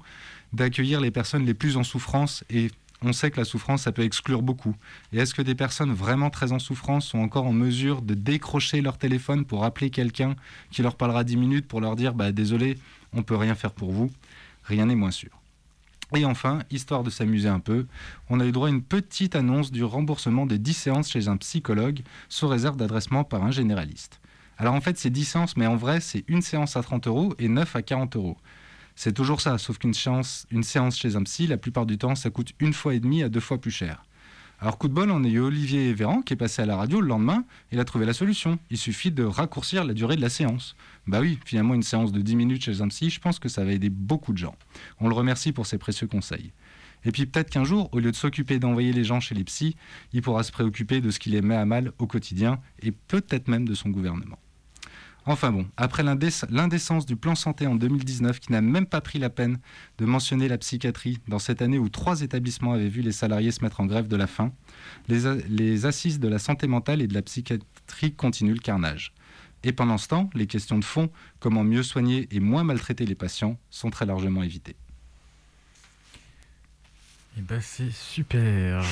d'accueillir 0.52 1.00
les 1.00 1.10
personnes 1.10 1.46
les 1.46 1.54
plus 1.54 1.76
en 1.76 1.84
souffrance 1.84 2.44
et 2.50 2.70
on 3.02 3.14
sait 3.14 3.30
que 3.30 3.38
la 3.38 3.44
souffrance, 3.44 3.82
ça 3.82 3.92
peut 3.92 4.02
exclure 4.02 4.42
beaucoup. 4.42 4.76
Et 5.12 5.18
est-ce 5.18 5.34
que 5.34 5.40
des 5.40 5.54
personnes 5.54 5.92
vraiment 5.92 6.28
très 6.28 6.52
en 6.52 6.58
souffrance 6.58 7.06
sont 7.06 7.18
encore 7.18 7.46
en 7.46 7.52
mesure 7.52 8.02
de 8.02 8.12
décrocher 8.12 8.82
leur 8.82 8.98
téléphone 8.98 9.46
pour 9.46 9.64
appeler 9.64 9.88
quelqu'un 9.88 10.36
qui 10.70 10.82
leur 10.82 10.96
parlera 10.96 11.24
10 11.24 11.36
minutes 11.38 11.66
pour 11.66 11.80
leur 11.80 11.96
dire 11.96 12.12
bah, 12.12 12.30
désolé, 12.30 12.76
on 13.14 13.22
peut 13.22 13.36
rien 13.36 13.54
faire 13.54 13.72
pour 13.72 13.90
vous 13.90 14.10
Rien 14.64 14.86
n'est 14.86 14.94
moins 14.94 15.10
sûr. 15.10 15.30
Et 16.14 16.24
enfin, 16.24 16.60
histoire 16.70 17.02
de 17.02 17.10
s'amuser 17.10 17.48
un 17.48 17.60
peu, 17.60 17.86
on 18.28 18.40
a 18.40 18.46
eu 18.46 18.52
droit 18.52 18.66
à 18.68 18.70
une 18.70 18.82
petite 18.82 19.36
annonce 19.36 19.70
du 19.70 19.84
remboursement 19.84 20.44
de 20.44 20.56
10 20.56 20.74
séances 20.74 21.10
chez 21.10 21.28
un 21.28 21.36
psychologue 21.36 22.00
sous 22.28 22.48
réserve 22.48 22.76
d'adressement 22.76 23.24
par 23.24 23.44
un 23.44 23.50
généraliste. 23.50 24.20
Alors 24.60 24.74
en 24.74 24.82
fait, 24.82 24.98
c'est 24.98 25.08
10 25.08 25.24
séances, 25.24 25.56
mais 25.56 25.66
en 25.66 25.76
vrai, 25.76 26.00
c'est 26.02 26.22
une 26.28 26.42
séance 26.42 26.76
à 26.76 26.82
30 26.82 27.06
euros 27.06 27.34
et 27.38 27.48
9 27.48 27.76
à 27.76 27.80
40 27.80 28.16
euros. 28.16 28.36
C'est 28.94 29.14
toujours 29.14 29.40
ça, 29.40 29.56
sauf 29.56 29.78
qu'une 29.78 29.94
séance, 29.94 30.46
chez 30.98 31.16
un 31.16 31.22
psy, 31.22 31.46
la 31.46 31.56
plupart 31.56 31.86
du 31.86 31.96
temps, 31.96 32.14
ça 32.14 32.28
coûte 32.28 32.52
une 32.60 32.74
fois 32.74 32.94
et 32.94 33.00
demie 33.00 33.22
à 33.22 33.30
deux 33.30 33.40
fois 33.40 33.58
plus 33.58 33.70
cher. 33.70 34.04
Alors 34.60 34.76
coup 34.76 34.88
de 34.88 34.92
bol, 34.92 35.10
on 35.10 35.24
a 35.24 35.28
eu 35.28 35.38
Olivier 35.38 35.94
Véran 35.94 36.20
qui 36.20 36.34
est 36.34 36.36
passé 36.36 36.60
à 36.60 36.66
la 36.66 36.76
radio 36.76 37.00
le 37.00 37.08
lendemain, 37.08 37.46
il 37.72 37.80
a 37.80 37.86
trouvé 37.86 38.04
la 38.04 38.12
solution. 38.12 38.58
Il 38.68 38.76
suffit 38.76 39.10
de 39.10 39.24
raccourcir 39.24 39.82
la 39.82 39.94
durée 39.94 40.16
de 40.16 40.20
la 40.20 40.28
séance. 40.28 40.76
Bah 41.06 41.20
oui, 41.20 41.38
finalement 41.46 41.72
une 41.72 41.82
séance 41.82 42.12
de 42.12 42.20
10 42.20 42.36
minutes 42.36 42.64
chez 42.64 42.82
un 42.82 42.88
psy, 42.88 43.08
je 43.08 43.18
pense 43.18 43.38
que 43.38 43.48
ça 43.48 43.64
va 43.64 43.72
aider 43.72 43.88
beaucoup 43.88 44.34
de 44.34 44.38
gens. 44.38 44.56
On 44.98 45.08
le 45.08 45.14
remercie 45.14 45.52
pour 45.52 45.64
ses 45.64 45.78
précieux 45.78 46.06
conseils. 46.06 46.52
Et 47.06 47.12
puis 47.12 47.24
peut-être 47.24 47.48
qu'un 47.48 47.64
jour, 47.64 47.88
au 47.92 47.98
lieu 47.98 48.10
de 48.10 48.16
s'occuper 48.16 48.58
d'envoyer 48.58 48.92
les 48.92 49.04
gens 49.04 49.20
chez 49.20 49.34
les 49.34 49.44
psys, 49.44 49.74
il 50.12 50.20
pourra 50.20 50.42
se 50.42 50.52
préoccuper 50.52 51.00
de 51.00 51.10
ce 51.10 51.18
qui 51.18 51.30
les 51.30 51.40
met 51.40 51.56
à 51.56 51.64
mal 51.64 51.92
au 51.98 52.06
quotidien 52.06 52.60
et 52.82 52.92
peut-être 52.92 53.48
même 53.48 53.66
de 53.66 53.72
son 53.72 53.88
gouvernement. 53.88 54.38
Enfin 55.26 55.52
bon, 55.52 55.66
après 55.76 56.02
l'indéc- 56.02 56.46
l'indécence 56.50 57.04
du 57.06 57.14
plan 57.14 57.34
santé 57.34 57.66
en 57.66 57.74
2019 57.74 58.40
qui 58.40 58.52
n'a 58.52 58.60
même 58.62 58.86
pas 58.86 59.00
pris 59.00 59.18
la 59.18 59.28
peine 59.30 59.58
de 59.98 60.06
mentionner 60.06 60.48
la 60.48 60.56
psychiatrie 60.58 61.18
dans 61.28 61.38
cette 61.38 61.60
année 61.62 61.78
où 61.78 61.88
trois 61.90 62.22
établissements 62.22 62.72
avaient 62.72 62.88
vu 62.88 63.02
les 63.02 63.12
salariés 63.12 63.50
se 63.52 63.62
mettre 63.62 63.80
en 63.80 63.86
grève 63.86 64.08
de 64.08 64.16
la 64.16 64.26
faim, 64.26 64.52
les 65.08 65.86
assises 65.86 66.20
de 66.20 66.28
la 66.28 66.38
santé 66.38 66.66
mentale 66.66 67.02
et 67.02 67.06
de 67.06 67.14
la 67.14 67.22
psychiatrie 67.22 68.12
continuent 68.16 68.54
le 68.54 68.60
carnage. 68.60 69.12
Et 69.62 69.72
pendant 69.72 69.98
ce 69.98 70.08
temps, 70.08 70.30
les 70.34 70.46
questions 70.46 70.78
de 70.78 70.84
fond, 70.84 71.10
comment 71.38 71.64
mieux 71.64 71.82
soigner 71.82 72.26
et 72.30 72.40
moins 72.40 72.64
maltraiter 72.64 73.04
les 73.04 73.14
patients, 73.14 73.58
sont 73.68 73.90
très 73.90 74.06
largement 74.06 74.42
évitées. 74.42 74.74
Eh 77.38 77.42
ben, 77.42 77.60
c'est 77.60 77.92
super. 77.92 78.82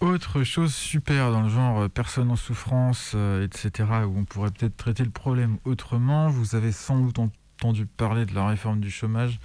Autre 0.00 0.42
chose 0.42 0.74
super 0.74 1.32
dans 1.32 1.40
le 1.40 1.48
genre 1.48 1.80
euh, 1.80 1.88
personne 1.88 2.30
en 2.30 2.36
souffrance, 2.36 3.12
euh, 3.14 3.46
etc., 3.46 3.88
où 4.06 4.18
on 4.18 4.24
pourrait 4.24 4.50
peut-être 4.50 4.76
traiter 4.76 5.02
le 5.02 5.10
problème 5.10 5.56
autrement, 5.64 6.28
vous 6.28 6.54
avez 6.54 6.70
sans 6.70 7.00
doute 7.00 7.18
entendu 7.18 7.86
parler 7.86 8.26
de 8.26 8.34
la 8.34 8.46
réforme 8.46 8.80
du 8.80 8.90
chômage. 8.90 9.40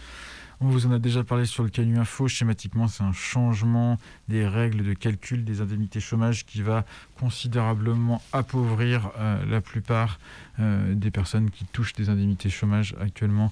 On 0.60 0.67
vous 0.67 0.88
en 0.88 0.91
a 0.91 1.00
déjà 1.00 1.24
parlé 1.24 1.46
sur 1.46 1.63
le 1.63 1.70
Canu 1.70 1.98
Info. 1.98 2.27
Schématiquement, 2.27 2.89
c'est 2.89 3.01
un 3.01 3.13
changement 3.13 3.98
des 4.27 4.46
règles 4.46 4.84
de 4.84 4.93
calcul 4.93 5.46
des 5.46 5.62
indemnités 5.62 6.01
chômage 6.01 6.46
qui 6.46 6.62
va 6.62 6.84
considérablement 7.17 8.22
appauvrir 8.34 9.10
euh, 9.17 9.43
la 9.46 9.62
plupart 9.62 10.20
des 10.60 11.10
personnes 11.10 11.50
qui 11.50 11.65
touchent 11.65 11.93
des 11.93 12.10
indemnités 12.10 12.51
chômage 12.51 12.93
actuellement 13.00 13.51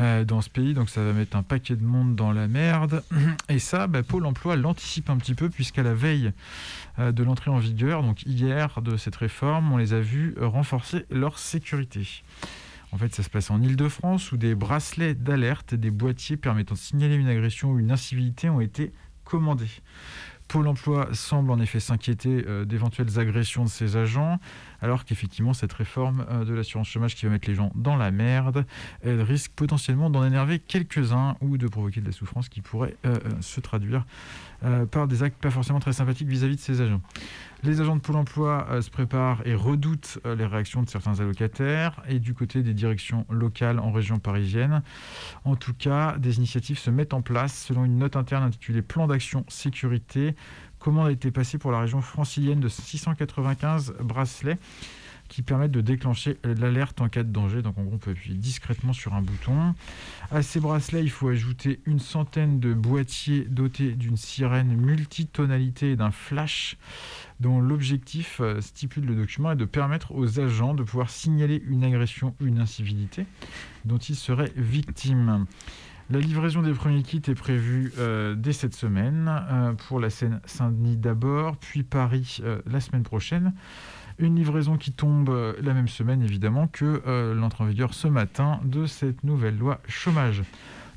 euh, 0.00 0.24
dans 0.24 0.40
ce 0.40 0.50
pays. 0.50 0.74
Donc 0.74 0.90
ça 0.90 1.02
va 1.02 1.12
mettre 1.12 1.36
un 1.36 1.42
paquet 1.42 1.76
de 1.76 1.84
monde 1.84 2.14
dans 2.14 2.32
la 2.32 2.48
merde. 2.48 3.02
Et 3.48 3.58
ça, 3.58 3.86
bah, 3.86 4.02
Pôle 4.02 4.26
Emploi 4.26 4.56
l'anticipe 4.56 5.10
un 5.10 5.16
petit 5.16 5.34
peu 5.34 5.48
puisqu'à 5.50 5.82
la 5.82 5.94
veille 5.94 6.32
de 6.98 7.24
l'entrée 7.24 7.50
en 7.50 7.58
vigueur, 7.58 8.04
donc 8.04 8.22
hier 8.22 8.80
de 8.80 8.96
cette 8.96 9.16
réforme, 9.16 9.72
on 9.72 9.78
les 9.78 9.94
a 9.94 10.00
vus 10.00 10.36
renforcer 10.40 11.06
leur 11.10 11.40
sécurité. 11.40 12.22
En 12.94 12.96
fait, 12.96 13.12
ça 13.12 13.24
se 13.24 13.28
passe 13.30 13.50
en 13.50 13.60
Ile-de-France 13.60 14.30
où 14.30 14.36
des 14.36 14.54
bracelets 14.54 15.14
d'alerte, 15.14 15.74
des 15.74 15.90
boîtiers 15.90 16.36
permettant 16.36 16.74
de 16.74 16.78
signaler 16.78 17.16
une 17.16 17.26
agression 17.26 17.72
ou 17.72 17.80
une 17.80 17.90
incivilité 17.90 18.48
ont 18.48 18.60
été 18.60 18.92
commandés. 19.24 19.82
Pôle 20.46 20.68
emploi 20.68 21.08
semble 21.12 21.50
en 21.50 21.58
effet 21.58 21.80
s'inquiéter 21.80 22.44
euh, 22.46 22.64
d'éventuelles 22.64 23.18
agressions 23.18 23.64
de 23.64 23.68
ses 23.68 23.96
agents, 23.96 24.38
alors 24.84 25.06
qu'effectivement 25.06 25.54
cette 25.54 25.72
réforme 25.72 26.26
euh, 26.30 26.44
de 26.44 26.52
l'assurance 26.52 26.88
chômage 26.88 27.14
qui 27.16 27.24
va 27.24 27.32
mettre 27.32 27.48
les 27.48 27.54
gens 27.54 27.72
dans 27.74 27.96
la 27.96 28.10
merde, 28.10 28.66
elle 29.02 29.22
risque 29.22 29.52
potentiellement 29.56 30.10
d'en 30.10 30.24
énerver 30.24 30.58
quelques-uns 30.58 31.36
ou 31.40 31.56
de 31.56 31.66
provoquer 31.66 32.02
de 32.02 32.06
la 32.06 32.12
souffrance 32.12 32.50
qui 32.50 32.60
pourrait 32.60 32.94
euh, 33.06 33.16
se 33.40 33.60
traduire 33.60 34.04
par 34.90 35.06
des 35.06 35.22
actes 35.22 35.36
pas 35.36 35.50
forcément 35.50 35.78
très 35.78 35.92
sympathiques 35.92 36.26
vis-à-vis 36.28 36.56
de 36.56 36.60
ses 36.60 36.80
agents. 36.80 37.02
Les 37.64 37.82
agents 37.82 37.96
de 37.96 38.00
Pôle 38.00 38.16
emploi 38.16 38.66
se 38.80 38.88
préparent 38.88 39.42
et 39.44 39.54
redoutent 39.54 40.18
les 40.24 40.46
réactions 40.46 40.82
de 40.82 40.88
certains 40.88 41.20
allocataires 41.20 42.02
et 42.08 42.18
du 42.18 42.32
côté 42.32 42.62
des 42.62 42.72
directions 42.72 43.26
locales 43.28 43.78
en 43.78 43.92
région 43.92 44.18
parisienne. 44.18 44.82
En 45.44 45.54
tout 45.54 45.74
cas, 45.74 46.16
des 46.16 46.38
initiatives 46.38 46.78
se 46.78 46.88
mettent 46.88 47.12
en 47.12 47.20
place 47.20 47.54
selon 47.54 47.84
une 47.84 47.98
note 47.98 48.16
interne 48.16 48.42
intitulée 48.42 48.80
Plan 48.80 49.06
d'action 49.06 49.44
sécurité 49.48 50.34
commande 50.84 51.06
a 51.06 51.12
été 51.12 51.30
passée 51.30 51.56
pour 51.56 51.72
la 51.72 51.80
région 51.80 52.02
francilienne 52.02 52.60
de 52.60 52.68
695 52.68 53.94
bracelets 54.00 54.58
qui 55.28 55.40
permettent 55.40 55.70
de 55.70 55.80
déclencher 55.80 56.36
l'alerte 56.44 57.00
en 57.00 57.08
cas 57.08 57.22
de 57.22 57.32
danger? 57.32 57.62
Donc 57.62 57.78
en 57.78 57.84
gros, 57.84 57.94
on 57.94 57.98
peut 57.98 58.10
appuyer 58.10 58.36
discrètement 58.36 58.92
sur 58.92 59.14
un 59.14 59.22
bouton. 59.22 59.74
À 60.30 60.42
ces 60.42 60.60
bracelets, 60.60 61.02
il 61.02 61.08
faut 61.08 61.28
ajouter 61.28 61.80
une 61.86 62.00
centaine 62.00 62.60
de 62.60 62.74
boîtiers 62.74 63.46
dotés 63.48 63.92
d'une 63.92 64.18
sirène 64.18 64.76
multitonalité 64.76 65.92
et 65.92 65.96
d'un 65.96 66.10
flash 66.10 66.76
dont 67.40 67.60
l'objectif, 67.60 68.40
euh, 68.42 68.60
stipule 68.60 69.06
le 69.06 69.14
document, 69.14 69.52
est 69.52 69.56
de 69.56 69.64
permettre 69.64 70.14
aux 70.14 70.38
agents 70.38 70.74
de 70.74 70.82
pouvoir 70.82 71.08
signaler 71.08 71.62
une 71.66 71.82
agression 71.82 72.34
une 72.40 72.60
incivilité 72.60 73.24
dont 73.86 73.96
ils 73.96 74.16
seraient 74.16 74.52
victimes. 74.54 75.46
La 76.10 76.18
livraison 76.18 76.60
des 76.60 76.74
premiers 76.74 77.02
kits 77.02 77.22
est 77.28 77.34
prévue 77.34 77.90
euh, 77.98 78.34
dès 78.34 78.52
cette 78.52 78.74
semaine 78.74 79.26
euh, 79.50 79.72
pour 79.72 80.00
la 80.00 80.10
Seine-Saint-Denis 80.10 80.98
d'abord, 80.98 81.56
puis 81.56 81.82
Paris 81.82 82.40
euh, 82.42 82.60
la 82.70 82.80
semaine 82.80 83.04
prochaine. 83.04 83.54
Une 84.18 84.36
livraison 84.36 84.76
qui 84.76 84.92
tombe 84.92 85.34
la 85.60 85.72
même 85.72 85.88
semaine 85.88 86.22
évidemment 86.22 86.68
que 86.68 87.02
l'entrée 87.34 87.64
en 87.64 87.66
vigueur 87.66 87.94
ce 87.94 88.06
matin 88.06 88.60
de 88.64 88.86
cette 88.86 89.24
nouvelle 89.24 89.58
loi 89.58 89.80
chômage. 89.88 90.44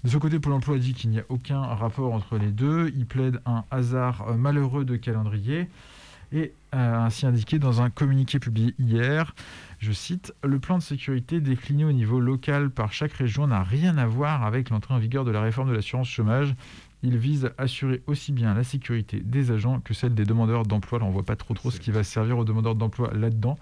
De 0.04 0.10
ce 0.10 0.18
côté, 0.18 0.40
Pôle 0.40 0.54
emploi 0.54 0.78
dit 0.78 0.94
qu'il 0.94 1.10
n'y 1.10 1.18
a 1.18 1.24
aucun 1.30 1.62
rapport 1.62 2.14
entre 2.14 2.38
les 2.38 2.52
deux. 2.52 2.92
Il 2.96 3.08
plaide 3.08 3.42
un 3.48 3.64
hasard 3.72 4.38
malheureux 4.38 4.86
de 4.86 4.98
calendrier 4.98 5.68
et 6.32 6.54
a 6.72 7.06
ainsi 7.06 7.26
indiqué 7.26 7.60
dans 7.60 7.82
un 7.82 7.90
communiqué 7.90 8.40
publié 8.40 8.74
hier. 8.80 9.34
Je 9.80 9.92
cite, 9.92 10.34
le 10.44 10.60
plan 10.60 10.78
de 10.78 10.84
sécurité 10.84 11.40
décliné 11.40 11.86
au 11.86 11.92
niveau 11.92 12.20
local 12.20 12.70
par 12.70 12.92
chaque 12.94 13.14
région 13.14 13.48
n'a 13.48 13.64
rien 13.64 13.98
à 13.98 14.06
voir 14.06 14.44
avec 14.44 14.70
l'entrée 14.70 14.94
en 14.94 15.00
vigueur 15.00 15.24
de 15.24 15.32
la 15.32 15.42
réforme 15.42 15.70
de 15.70 15.76
l'assurance 15.76 16.10
chômage. 16.10 16.56
Il 17.04 17.18
vise 17.18 17.46
à 17.46 17.64
assurer 17.64 18.02
aussi 18.08 18.32
bien 18.32 18.54
la 18.54 18.64
sécurité 18.64 19.22
des 19.24 19.52
agents 19.52 19.80
que 19.80 19.94
celle 19.94 20.16
des 20.16 20.26
demandeurs 20.26 20.64
d'emploi. 20.64 21.00
on 21.02 21.08
ne 21.08 21.14
voit 21.14 21.24
pas 21.24 21.36
trop 21.36 21.54
trop 21.54 21.70
ce 21.70 21.80
qui 21.80 21.92
va 21.92 22.04
servir 22.04 22.38
aux 22.38 22.44
demandeurs 22.44 22.76
d'emploi 22.76 23.12
là-dedans. 23.14 23.58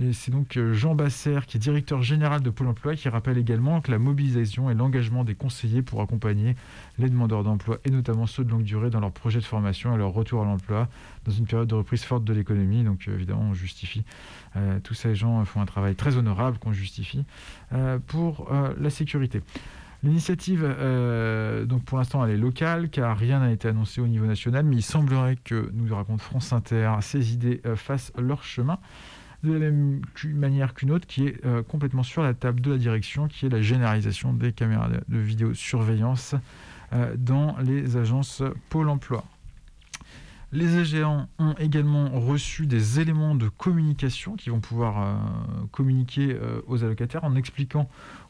Et 0.00 0.12
c'est 0.12 0.30
donc 0.30 0.56
euh, 0.56 0.74
Jean 0.74 0.94
Basser, 0.94 1.40
qui 1.46 1.56
est 1.56 1.60
directeur 1.60 2.02
général 2.02 2.40
de 2.40 2.50
Pôle 2.50 2.68
emploi, 2.68 2.94
qui 2.94 3.08
rappelle 3.08 3.36
également 3.36 3.80
que 3.80 3.90
la 3.90 3.98
mobilisation 3.98 4.70
et 4.70 4.74
l'engagement 4.74 5.24
des 5.24 5.34
conseillers 5.34 5.82
pour 5.82 6.00
accompagner 6.00 6.54
les 6.98 7.08
demandeurs 7.08 7.42
d'emploi, 7.42 7.78
et 7.84 7.90
notamment 7.90 8.26
ceux 8.26 8.44
de 8.44 8.50
longue 8.50 8.62
durée, 8.62 8.90
dans 8.90 9.00
leur 9.00 9.10
projet 9.10 9.40
de 9.40 9.44
formation 9.44 9.94
et 9.94 9.98
leur 9.98 10.12
retour 10.12 10.42
à 10.42 10.44
l'emploi, 10.44 10.88
dans 11.24 11.32
une 11.32 11.46
période 11.46 11.68
de 11.68 11.74
reprise 11.74 12.04
forte 12.04 12.22
de 12.22 12.32
l'économie. 12.32 12.84
Donc 12.84 13.08
euh, 13.08 13.14
évidemment, 13.14 13.48
on 13.50 13.54
justifie. 13.54 14.04
Euh, 14.56 14.78
tous 14.84 14.94
ces 14.94 15.16
gens 15.16 15.44
font 15.44 15.60
un 15.60 15.66
travail 15.66 15.96
très 15.96 16.16
honorable 16.16 16.58
qu'on 16.58 16.72
justifie 16.72 17.24
pour 18.06 18.50
la 18.50 18.90
sécurité. 18.90 19.42
L'initiative, 20.02 20.62
donc 21.66 21.82
pour 21.84 21.98
l'instant, 21.98 22.24
elle 22.24 22.32
est 22.32 22.38
locale, 22.38 22.88
car 22.88 23.16
rien 23.16 23.40
n'a 23.40 23.50
été 23.50 23.68
annoncé 23.68 24.00
au 24.00 24.06
niveau 24.06 24.26
national, 24.26 24.64
mais 24.64 24.76
il 24.76 24.82
semblerait 24.82 25.36
que, 25.42 25.70
nous 25.74 25.94
raconte 25.94 26.20
France 26.20 26.52
Inter, 26.52 26.92
ces 27.00 27.32
idées 27.32 27.60
fassent 27.76 28.12
leur 28.16 28.42
chemin 28.42 28.78
de 29.44 29.52
la 29.52 29.70
même 29.70 30.00
manière 30.24 30.74
qu'une 30.74 30.90
autre 30.90 31.06
qui 31.06 31.26
est 31.26 31.44
euh, 31.44 31.62
complètement 31.62 32.02
sur 32.02 32.22
la 32.22 32.34
table 32.34 32.60
de 32.60 32.72
la 32.72 32.78
direction, 32.78 33.28
qui 33.28 33.46
est 33.46 33.48
la 33.48 33.62
généralisation 33.62 34.32
des 34.32 34.52
caméras 34.52 34.88
de, 35.08 35.18
vidéosurveillance 35.18 36.34
euh, 36.92 37.14
dans 37.16 37.56
les 37.58 37.96
agences 37.96 38.42
Pôle 38.68 38.88
Emploi. 38.88 39.24
Les 40.50 40.78
AGN 40.78 41.26
ont 41.38 41.54
également 41.58 42.08
reçu 42.18 42.66
des 42.66 43.00
éléments 43.00 43.34
de 43.34 43.48
communication 43.48 44.34
qui 44.34 44.48
vont 44.48 44.60
pouvoir 44.60 45.02
euh, 45.02 45.14
communiquer 45.72 46.36
aux 46.66 46.82
allocataires 46.84 47.24
en 47.24 47.36
expliquant 47.36 47.88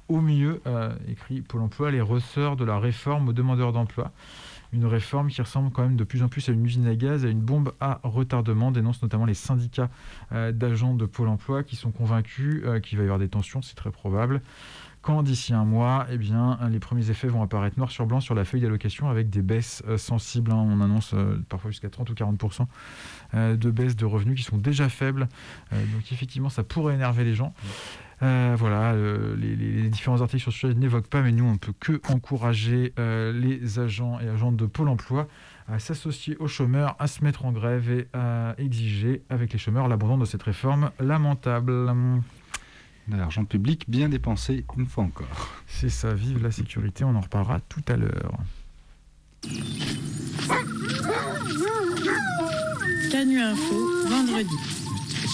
au 0.08 0.20
mieux, 0.20 0.62
écrit 1.06 1.42
Pôle 1.42 1.60
Emploi, 1.60 1.90
les 1.90 2.00
ressorts 2.00 2.56
de 2.56 2.64
la 2.64 2.78
réforme 2.78 3.28
aux 3.28 3.32
demandeurs 3.34 3.72
d'emploi 3.72 4.10
une 4.72 4.86
réforme 4.86 5.28
qui 5.28 5.40
ressemble 5.40 5.70
quand 5.70 5.82
même 5.82 5.96
de 5.96 6.04
plus 6.04 6.22
en 6.22 6.28
plus 6.28 6.48
à 6.48 6.52
une 6.52 6.64
usine 6.64 6.86
à 6.86 6.94
gaz, 6.94 7.24
à 7.24 7.28
une 7.28 7.40
bombe 7.40 7.72
à 7.80 8.00
retardement, 8.02 8.70
dénoncent 8.70 9.02
notamment 9.02 9.24
les 9.24 9.34
syndicats 9.34 9.88
euh, 10.32 10.52
d'agents 10.52 10.94
de 10.94 11.06
Pôle 11.06 11.28
emploi 11.28 11.62
qui 11.62 11.76
sont 11.76 11.90
convaincus 11.90 12.62
euh, 12.64 12.80
qu'il 12.80 12.98
va 12.98 13.04
y 13.04 13.06
avoir 13.06 13.18
des 13.18 13.28
tensions, 13.28 13.62
c'est 13.62 13.74
très 13.74 13.90
probable. 13.90 14.42
Quand 15.00 15.22
d'ici 15.22 15.54
un 15.54 15.64
mois, 15.64 16.06
eh 16.10 16.18
bien, 16.18 16.58
les 16.70 16.80
premiers 16.80 17.08
effets 17.08 17.28
vont 17.28 17.42
apparaître 17.42 17.78
noir 17.78 17.90
sur 17.90 18.04
blanc 18.04 18.20
sur 18.20 18.34
la 18.34 18.44
feuille 18.44 18.60
d'allocation 18.60 19.08
avec 19.08 19.30
des 19.30 19.42
baisses 19.42 19.82
euh, 19.86 19.96
sensibles. 19.96 20.50
Hein. 20.50 20.56
On 20.56 20.80
annonce 20.80 21.14
parfois 21.48 21.70
jusqu'à 21.70 21.88
30 21.88 22.10
ou 22.10 22.14
40% 22.14 22.66
de 23.56 23.70
baisse 23.70 23.94
de 23.94 24.04
revenus 24.04 24.36
qui 24.36 24.42
sont 24.42 24.58
déjà 24.58 24.88
faibles. 24.88 25.28
donc 25.70 26.12
effectivement, 26.12 26.48
ça 26.48 26.62
pourrait 26.62 26.94
énerver 26.94 27.24
les 27.24 27.34
gens. 27.34 27.54
Euh, 28.22 28.56
voilà, 28.58 28.92
euh, 28.92 29.36
les, 29.36 29.88
différents 29.88 30.20
articles 30.20 30.42
sur 30.42 30.52
ce 30.52 30.58
sujet 30.58 30.74
n'évoquent 30.74 31.08
pas, 31.08 31.22
mais 31.22 31.32
nous, 31.32 31.44
on 31.44 31.52
ne 31.52 31.58
peut 31.58 31.72
que 31.78 32.00
encourager 32.08 32.92
euh, 32.98 33.32
les 33.32 33.78
agents 33.78 34.18
et 34.20 34.28
agentes 34.28 34.56
de 34.56 34.66
Pôle 34.66 34.88
emploi 34.88 35.28
à 35.68 35.78
s'associer 35.78 36.36
aux 36.38 36.48
chômeurs, 36.48 36.96
à 36.98 37.06
se 37.06 37.22
mettre 37.22 37.44
en 37.44 37.52
grève 37.52 37.90
et 37.90 38.08
à 38.12 38.54
exiger 38.58 39.22
avec 39.28 39.52
les 39.52 39.58
chômeurs 39.58 39.86
l'abandon 39.86 40.18
de 40.18 40.24
cette 40.24 40.42
réforme 40.42 40.90
lamentable. 40.98 41.92
De 43.06 43.16
l'argent 43.16 43.44
public 43.44 43.84
bien 43.88 44.08
dépensé 44.08 44.64
une 44.76 44.86
fois 44.86 45.04
encore. 45.04 45.62
C'est 45.66 45.88
ça, 45.88 46.12
vive 46.12 46.42
la 46.42 46.50
sécurité, 46.50 47.04
on 47.04 47.14
en 47.14 47.20
reparlera 47.20 47.60
tout 47.60 47.82
à 47.88 47.96
l'heure. 47.96 48.38
Canu 53.10 53.40
Info, 53.40 54.08
vendredi 54.08 54.77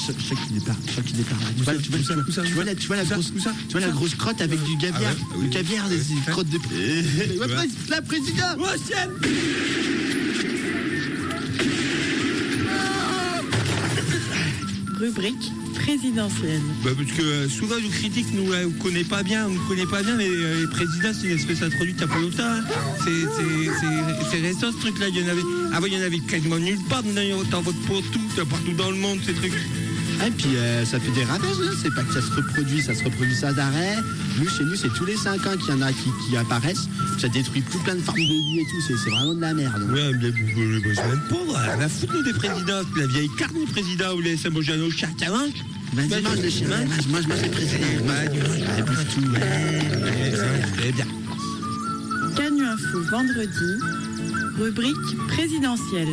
chaque 0.06 0.52
départ, 0.52 0.76
chaque 0.94 1.12
départ. 1.12 1.38
Tu 1.56 1.62
vois, 1.62 1.74
tu 1.74 1.90
vois, 1.90 1.98
tu 2.44 2.52
vois, 2.52 2.64
la, 2.64 2.74
tu 2.74 2.86
vois 2.86 2.96
la 2.96 3.04
grosse, 3.04 3.32
tu 3.32 3.72
vois 3.72 3.80
la 3.80 3.88
grosse 3.88 4.14
crotte 4.14 4.40
avec 4.40 4.62
du 4.62 4.76
caviar, 4.76 5.12
ah 5.14 5.36
le 5.40 5.48
caviar, 5.48 5.88
des 5.88 6.00
crottes 6.26 6.48
de. 6.48 6.58
La 7.88 8.02
présidente. 8.02 8.58
Rubrique 14.98 15.52
présidentielle. 15.74 16.62
Bah 16.84 16.90
parce 16.96 17.10
que 17.12 17.22
euh, 17.22 17.48
souvent 17.48 17.74
je 17.78 17.88
critique, 17.88 18.26
nous 18.32 18.52
euh, 18.52 18.66
on 18.68 18.82
connaît 18.82 19.04
pas 19.04 19.22
bien, 19.22 19.46
on 19.46 19.50
ne 19.50 19.68
connaît 19.68 19.86
pas 19.86 20.02
bien, 20.02 20.16
mais 20.16 20.28
euh, 20.28 20.62
les 20.62 20.66
présidents 20.68 21.12
c'est 21.12 21.26
une 21.26 21.36
espèce 21.36 21.62
introduite 21.62 21.96
il 22.00 22.06
n'y 22.06 22.10
a 22.10 22.14
pas 22.14 22.20
longtemps. 22.20 22.42
Hein. 22.42 22.64
C'est 24.30 24.40
récent 24.40 24.72
ce 24.72 24.80
truc-là. 24.80 25.08
Il 25.08 25.20
y 25.20 25.24
en 25.24 25.28
avait, 25.28 25.42
avant 25.74 25.86
il 25.86 25.94
y 25.94 25.98
en 25.98 26.06
avait 26.06 26.20
quasiment 26.20 26.58
nulle 26.58 26.82
part. 26.88 27.02
Maintenant 27.02 27.22
il 27.22 27.28
y 27.28 27.32
a 27.32 27.36
autant 27.36 27.60
vote 27.60 27.76
pour 27.86 28.02
tout, 28.02 28.46
partout 28.48 28.72
dans 28.72 28.90
le 28.90 28.96
monde 28.96 29.18
ces 29.24 29.34
trucs. 29.34 29.52
Et 30.26 30.30
puis 30.30 30.56
euh, 30.56 30.84
ça 30.84 31.00
fait 31.00 31.10
des 31.12 31.24
ravages, 31.24 31.56
hein. 31.62 31.72
c'est 31.82 31.94
pas 31.94 32.02
que 32.02 32.14
ça 32.14 32.22
se 32.22 32.30
reproduit, 32.34 32.80
ça 32.80 32.94
se 32.94 33.04
reproduit 33.04 33.34
sans 33.34 33.58
arrêt. 33.58 33.96
Nous, 34.38 34.48
chez 34.48 34.64
nous, 34.64 34.76
c'est 34.76 34.92
tous 34.94 35.04
les 35.04 35.16
5 35.16 35.46
ans 35.46 35.56
qu'il 35.56 35.74
y 35.74 35.76
en 35.76 35.82
a 35.82 35.92
qui, 35.92 36.36
apparaissent. 36.36 36.88
Ça 37.18 37.28
détruit 37.28 37.62
tout 37.62 37.78
plein 37.80 37.94
de 37.94 38.00
formes 38.00 38.18
de 38.18 38.22
vie 38.22 38.60
et 38.60 38.64
tout, 38.64 38.80
c'est 38.86 39.10
vraiment 39.10 39.34
de 39.34 39.40
la 39.40 39.54
merde. 39.54 39.82
Ouais, 39.90 40.12
mais 40.20 40.30
je 40.94 41.00
même 41.00 41.22
pas, 41.28 41.76
la 41.76 41.88
foutre 41.88 42.22
des 42.22 42.32
présidents, 42.32 42.82
la 42.96 43.06
vieille 43.06 43.30
carte 43.38 43.54
des 43.54 43.66
présidents 43.66 44.14
ou 44.14 44.20
les 44.20 44.36
Samojano 44.36 44.90
chacun. 44.90 45.32
Vas-y, 45.92 46.22
mange 46.22 46.38
mange, 47.08 47.26
mange 47.28 47.42
le 47.42 47.50
président. 47.50 47.86
Mange, 48.06 48.84
bouffe 48.84 49.14
tout. 49.14 49.20
C'est 50.78 50.92
bien. 50.92 51.06
Canu 52.36 52.64
Info 52.64 53.00
vendredi, 53.10 53.78
rubrique 54.58 55.16
présidentielle. 55.28 56.08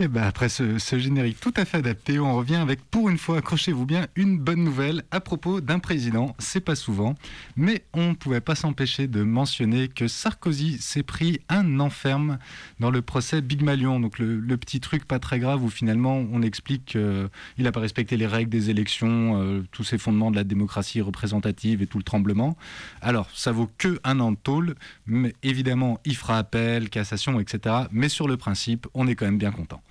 Et 0.00 0.06
ben 0.06 0.22
après 0.22 0.48
ce, 0.48 0.78
générique 0.78 1.40
tout 1.40 1.52
à 1.56 1.64
fait 1.64 1.78
adapté, 1.78 2.20
on 2.20 2.36
revient 2.36 2.54
avec 2.54 2.84
pour 2.84 3.08
une 3.08 3.18
fois, 3.18 3.38
accrochez-vous 3.38 3.84
bien, 3.84 4.06
une 4.14 4.38
bonne 4.38 4.62
nouvelle 4.62 5.02
à 5.10 5.18
propos 5.18 5.60
d'un 5.60 5.80
président. 5.80 6.36
C'est 6.38 6.60
pas 6.60 6.76
souvent, 6.76 7.16
mais 7.56 7.82
on 7.92 8.10
ne 8.10 8.14
pouvait 8.14 8.40
pas 8.40 8.54
s'empêcher 8.54 9.08
de 9.08 9.24
mentionner 9.24 9.88
que 9.88 10.06
Sarkozy 10.06 10.78
s'est 10.78 11.02
pris 11.02 11.40
un 11.48 11.80
enferme 11.80 12.38
dans 12.78 12.92
le 12.92 13.02
procès 13.02 13.40
Big 13.40 13.62
Malion. 13.62 13.98
Donc 13.98 14.20
le, 14.20 14.38
le 14.38 14.56
petit 14.56 14.78
truc 14.78 15.04
pas 15.04 15.18
très 15.18 15.40
grave 15.40 15.64
où 15.64 15.68
finalement 15.68 16.24
on 16.32 16.42
explique 16.42 16.84
qu'il 16.84 17.30
n'a 17.58 17.72
pas 17.72 17.80
respecté 17.80 18.16
les 18.16 18.28
règles 18.28 18.50
des 18.50 18.70
élections, 18.70 19.42
euh, 19.42 19.66
tous 19.72 19.82
ces 19.82 19.98
fondements 19.98 20.30
de 20.30 20.36
la 20.36 20.44
démocratie 20.44 21.00
représentative 21.00 21.82
et 21.82 21.88
tout 21.88 21.98
le 21.98 22.04
tremblement. 22.04 22.56
Alors 23.02 23.28
ça 23.34 23.50
vaut 23.50 23.68
que 23.78 23.98
un 24.04 24.20
an 24.20 24.30
de 24.30 24.36
tôle, 24.36 24.76
mais 25.08 25.34
évidemment 25.42 25.98
il 26.04 26.14
fera 26.14 26.38
appel, 26.38 26.88
cassation, 26.88 27.40
etc. 27.40 27.74
Mais 27.90 28.08
sur 28.08 28.28
le 28.28 28.36
principe, 28.36 28.86
on 28.94 29.08
est 29.08 29.16
quand 29.16 29.26
même 29.26 29.38
bien 29.38 29.50
content. 29.50 29.82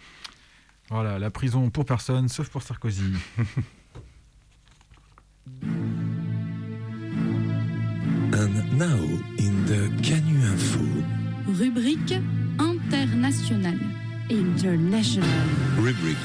Voilà, 0.89 1.19
la 1.19 1.29
prison 1.29 1.69
pour 1.69 1.85
personne, 1.85 2.29
sauf 2.29 2.49
pour 2.49 2.63
Sarkozy. 2.63 3.13
And 8.33 8.77
now 8.77 8.99
in 9.39 9.65
the 9.65 9.89
Canu 10.03 10.43
Info. 10.45 10.79
Rubrique 11.47 12.21
internationale. 12.59 13.79
International. 14.29 15.29
Rubrique. 15.77 16.17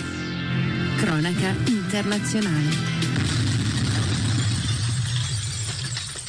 Cronaca 0.99 1.55
internazionale. 1.69 3.42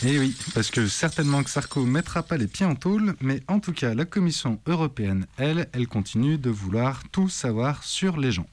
Eh 0.06 0.20
oui, 0.20 0.36
parce 0.54 0.70
que 0.70 0.86
certainement 0.88 1.44
que 1.44 1.50
Sarko 1.50 1.86
mettra 1.86 2.24
pas 2.24 2.36
les 2.36 2.48
pieds 2.48 2.66
en 2.66 2.76
tôle, 2.76 3.16
mais 3.22 3.42
en 3.48 3.62
tout 3.62 3.72
cas, 3.72 3.94
la 3.94 4.04
Commission 4.04 4.60
européenne, 4.68 5.28
elle, 5.38 5.70
elle 5.72 5.88
continue 5.88 6.38
de 6.38 6.50
vouloir 6.50 7.04
tout 7.14 7.30
savoir 7.30 7.86
sur 7.86 8.18
les 8.18 8.34
gens. 8.34 8.48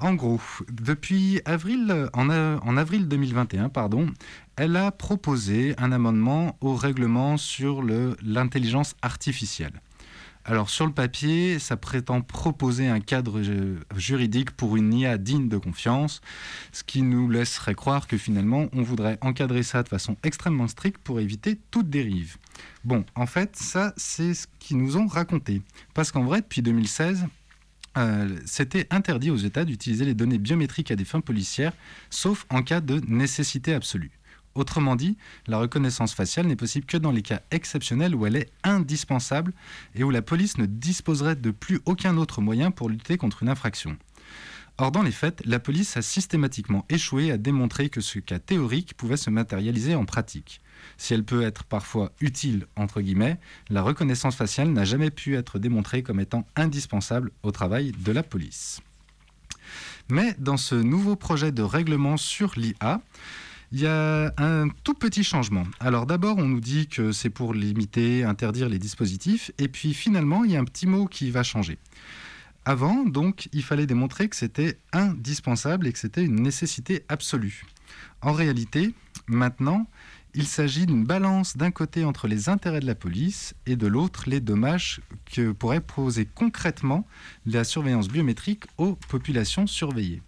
En 0.00 0.14
gros, 0.14 0.40
depuis 0.68 1.40
avril, 1.44 2.08
en, 2.12 2.30
en 2.30 2.76
avril 2.76 3.06
2021, 3.06 3.68
pardon, 3.68 4.10
elle 4.56 4.74
a 4.74 4.90
proposé 4.90 5.76
un 5.78 5.92
amendement 5.92 6.56
au 6.60 6.74
règlement 6.74 7.36
sur 7.36 7.84
l'intelligence 7.84 8.96
artificielle. 9.02 9.80
Alors 10.48 10.70
sur 10.70 10.86
le 10.86 10.92
papier, 10.92 11.58
ça 11.58 11.76
prétend 11.76 12.20
proposer 12.22 12.86
un 12.86 13.00
cadre 13.00 13.42
juridique 13.96 14.52
pour 14.52 14.76
une 14.76 14.94
IA 14.94 15.18
digne 15.18 15.48
de 15.48 15.58
confiance, 15.58 16.20
ce 16.70 16.84
qui 16.84 17.02
nous 17.02 17.28
laisserait 17.28 17.74
croire 17.74 18.06
que 18.06 18.16
finalement 18.16 18.68
on 18.72 18.82
voudrait 18.82 19.18
encadrer 19.22 19.64
ça 19.64 19.82
de 19.82 19.88
façon 19.88 20.16
extrêmement 20.22 20.68
stricte 20.68 20.98
pour 21.02 21.18
éviter 21.18 21.58
toute 21.72 21.90
dérive. 21.90 22.36
Bon, 22.84 23.04
en 23.16 23.26
fait, 23.26 23.56
ça 23.56 23.92
c'est 23.96 24.34
ce 24.34 24.46
qu'ils 24.60 24.78
nous 24.78 24.96
ont 24.96 25.08
raconté. 25.08 25.62
Parce 25.94 26.12
qu'en 26.12 26.22
vrai, 26.22 26.42
depuis 26.42 26.62
2016, 26.62 27.26
euh, 27.98 28.38
c'était 28.44 28.86
interdit 28.90 29.30
aux 29.30 29.36
États 29.36 29.64
d'utiliser 29.64 30.04
les 30.04 30.14
données 30.14 30.38
biométriques 30.38 30.92
à 30.92 30.96
des 30.96 31.04
fins 31.04 31.20
policières, 31.20 31.72
sauf 32.08 32.46
en 32.50 32.62
cas 32.62 32.80
de 32.80 33.00
nécessité 33.08 33.74
absolue. 33.74 34.15
Autrement 34.56 34.96
dit, 34.96 35.18
la 35.46 35.58
reconnaissance 35.58 36.14
faciale 36.14 36.46
n'est 36.46 36.56
possible 36.56 36.86
que 36.86 36.96
dans 36.96 37.12
les 37.12 37.20
cas 37.20 37.42
exceptionnels 37.50 38.14
où 38.14 38.24
elle 38.24 38.36
est 38.36 38.50
indispensable 38.64 39.52
et 39.94 40.02
où 40.02 40.10
la 40.10 40.22
police 40.22 40.56
ne 40.56 40.64
disposerait 40.64 41.36
de 41.36 41.50
plus 41.50 41.80
aucun 41.84 42.16
autre 42.16 42.40
moyen 42.40 42.70
pour 42.70 42.88
lutter 42.88 43.18
contre 43.18 43.42
une 43.42 43.50
infraction. 43.50 43.98
Or, 44.78 44.92
dans 44.92 45.02
les 45.02 45.12
faits, 45.12 45.42
la 45.44 45.58
police 45.58 45.98
a 45.98 46.02
systématiquement 46.02 46.86
échoué 46.88 47.30
à 47.30 47.36
démontrer 47.36 47.90
que 47.90 48.00
ce 48.00 48.18
cas 48.18 48.38
théorique 48.38 48.94
pouvait 48.94 49.18
se 49.18 49.28
matérialiser 49.28 49.94
en 49.94 50.06
pratique. 50.06 50.62
Si 50.96 51.12
elle 51.12 51.24
peut 51.24 51.42
être 51.42 51.64
parfois 51.64 52.12
utile, 52.20 52.66
entre 52.76 53.02
guillemets, 53.02 53.38
la 53.68 53.82
reconnaissance 53.82 54.36
faciale 54.36 54.70
n'a 54.70 54.86
jamais 54.86 55.10
pu 55.10 55.36
être 55.36 55.58
démontrée 55.58 56.02
comme 56.02 56.20
étant 56.20 56.46
indispensable 56.56 57.30
au 57.42 57.50
travail 57.50 57.92
de 57.92 58.12
la 58.12 58.22
police. 58.22 58.80
Mais 60.08 60.34
dans 60.38 60.56
ce 60.56 60.74
nouveau 60.74 61.16
projet 61.16 61.52
de 61.52 61.62
règlement 61.62 62.16
sur 62.16 62.52
l'IA, 62.56 63.02
il 63.72 63.80
y 63.80 63.86
a 63.86 64.32
un 64.38 64.68
tout 64.84 64.94
petit 64.94 65.24
changement. 65.24 65.64
Alors 65.80 66.06
d'abord, 66.06 66.38
on 66.38 66.46
nous 66.46 66.60
dit 66.60 66.86
que 66.86 67.12
c'est 67.12 67.30
pour 67.30 67.54
limiter, 67.54 68.24
interdire 68.24 68.68
les 68.68 68.78
dispositifs, 68.78 69.50
et 69.58 69.68
puis 69.68 69.94
finalement, 69.94 70.44
il 70.44 70.52
y 70.52 70.56
a 70.56 70.60
un 70.60 70.64
petit 70.64 70.86
mot 70.86 71.06
qui 71.06 71.30
va 71.30 71.42
changer. 71.42 71.78
Avant, 72.64 73.04
donc, 73.04 73.48
il 73.52 73.62
fallait 73.62 73.86
démontrer 73.86 74.28
que 74.28 74.34
c'était 74.34 74.78
indispensable 74.92 75.86
et 75.86 75.92
que 75.92 75.98
c'était 75.98 76.24
une 76.24 76.42
nécessité 76.42 77.04
absolue. 77.08 77.64
En 78.22 78.32
réalité, 78.32 78.92
maintenant, 79.28 79.86
il 80.34 80.46
s'agit 80.46 80.84
d'une 80.84 81.04
balance 81.04 81.56
d'un 81.56 81.70
côté 81.70 82.04
entre 82.04 82.28
les 82.28 82.48
intérêts 82.48 82.80
de 82.80 82.86
la 82.86 82.94
police 82.94 83.54
et 83.66 83.76
de 83.76 83.86
l'autre 83.86 84.24
les 84.26 84.40
dommages 84.40 85.00
que 85.24 85.52
pourrait 85.52 85.80
poser 85.80 86.26
concrètement 86.26 87.06
la 87.46 87.64
surveillance 87.64 88.08
biométrique 88.08 88.64
aux 88.78 88.96
populations 89.08 89.66
surveillées. 89.66 90.20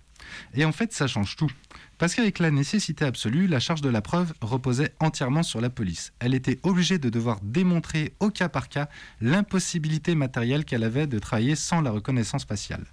Et 0.54 0.64
en 0.64 0.72
fait, 0.72 0.92
ça 0.92 1.06
change 1.06 1.36
tout. 1.36 1.50
Parce 1.98 2.14
qu'avec 2.14 2.38
la 2.38 2.52
nécessité 2.52 3.04
absolue, 3.04 3.48
la 3.48 3.58
charge 3.58 3.80
de 3.80 3.88
la 3.88 4.00
preuve 4.00 4.32
reposait 4.40 4.94
entièrement 5.00 5.42
sur 5.42 5.60
la 5.60 5.68
police. 5.68 6.12
Elle 6.20 6.32
était 6.32 6.60
obligée 6.62 6.98
de 6.98 7.10
devoir 7.10 7.40
démontrer 7.42 8.12
au 8.20 8.30
cas 8.30 8.48
par 8.48 8.68
cas 8.68 8.88
l'impossibilité 9.20 10.14
matérielle 10.14 10.64
qu'elle 10.64 10.84
avait 10.84 11.08
de 11.08 11.18
travailler 11.18 11.56
sans 11.56 11.80
la 11.80 11.90
reconnaissance 11.90 12.44
faciale. 12.44 12.84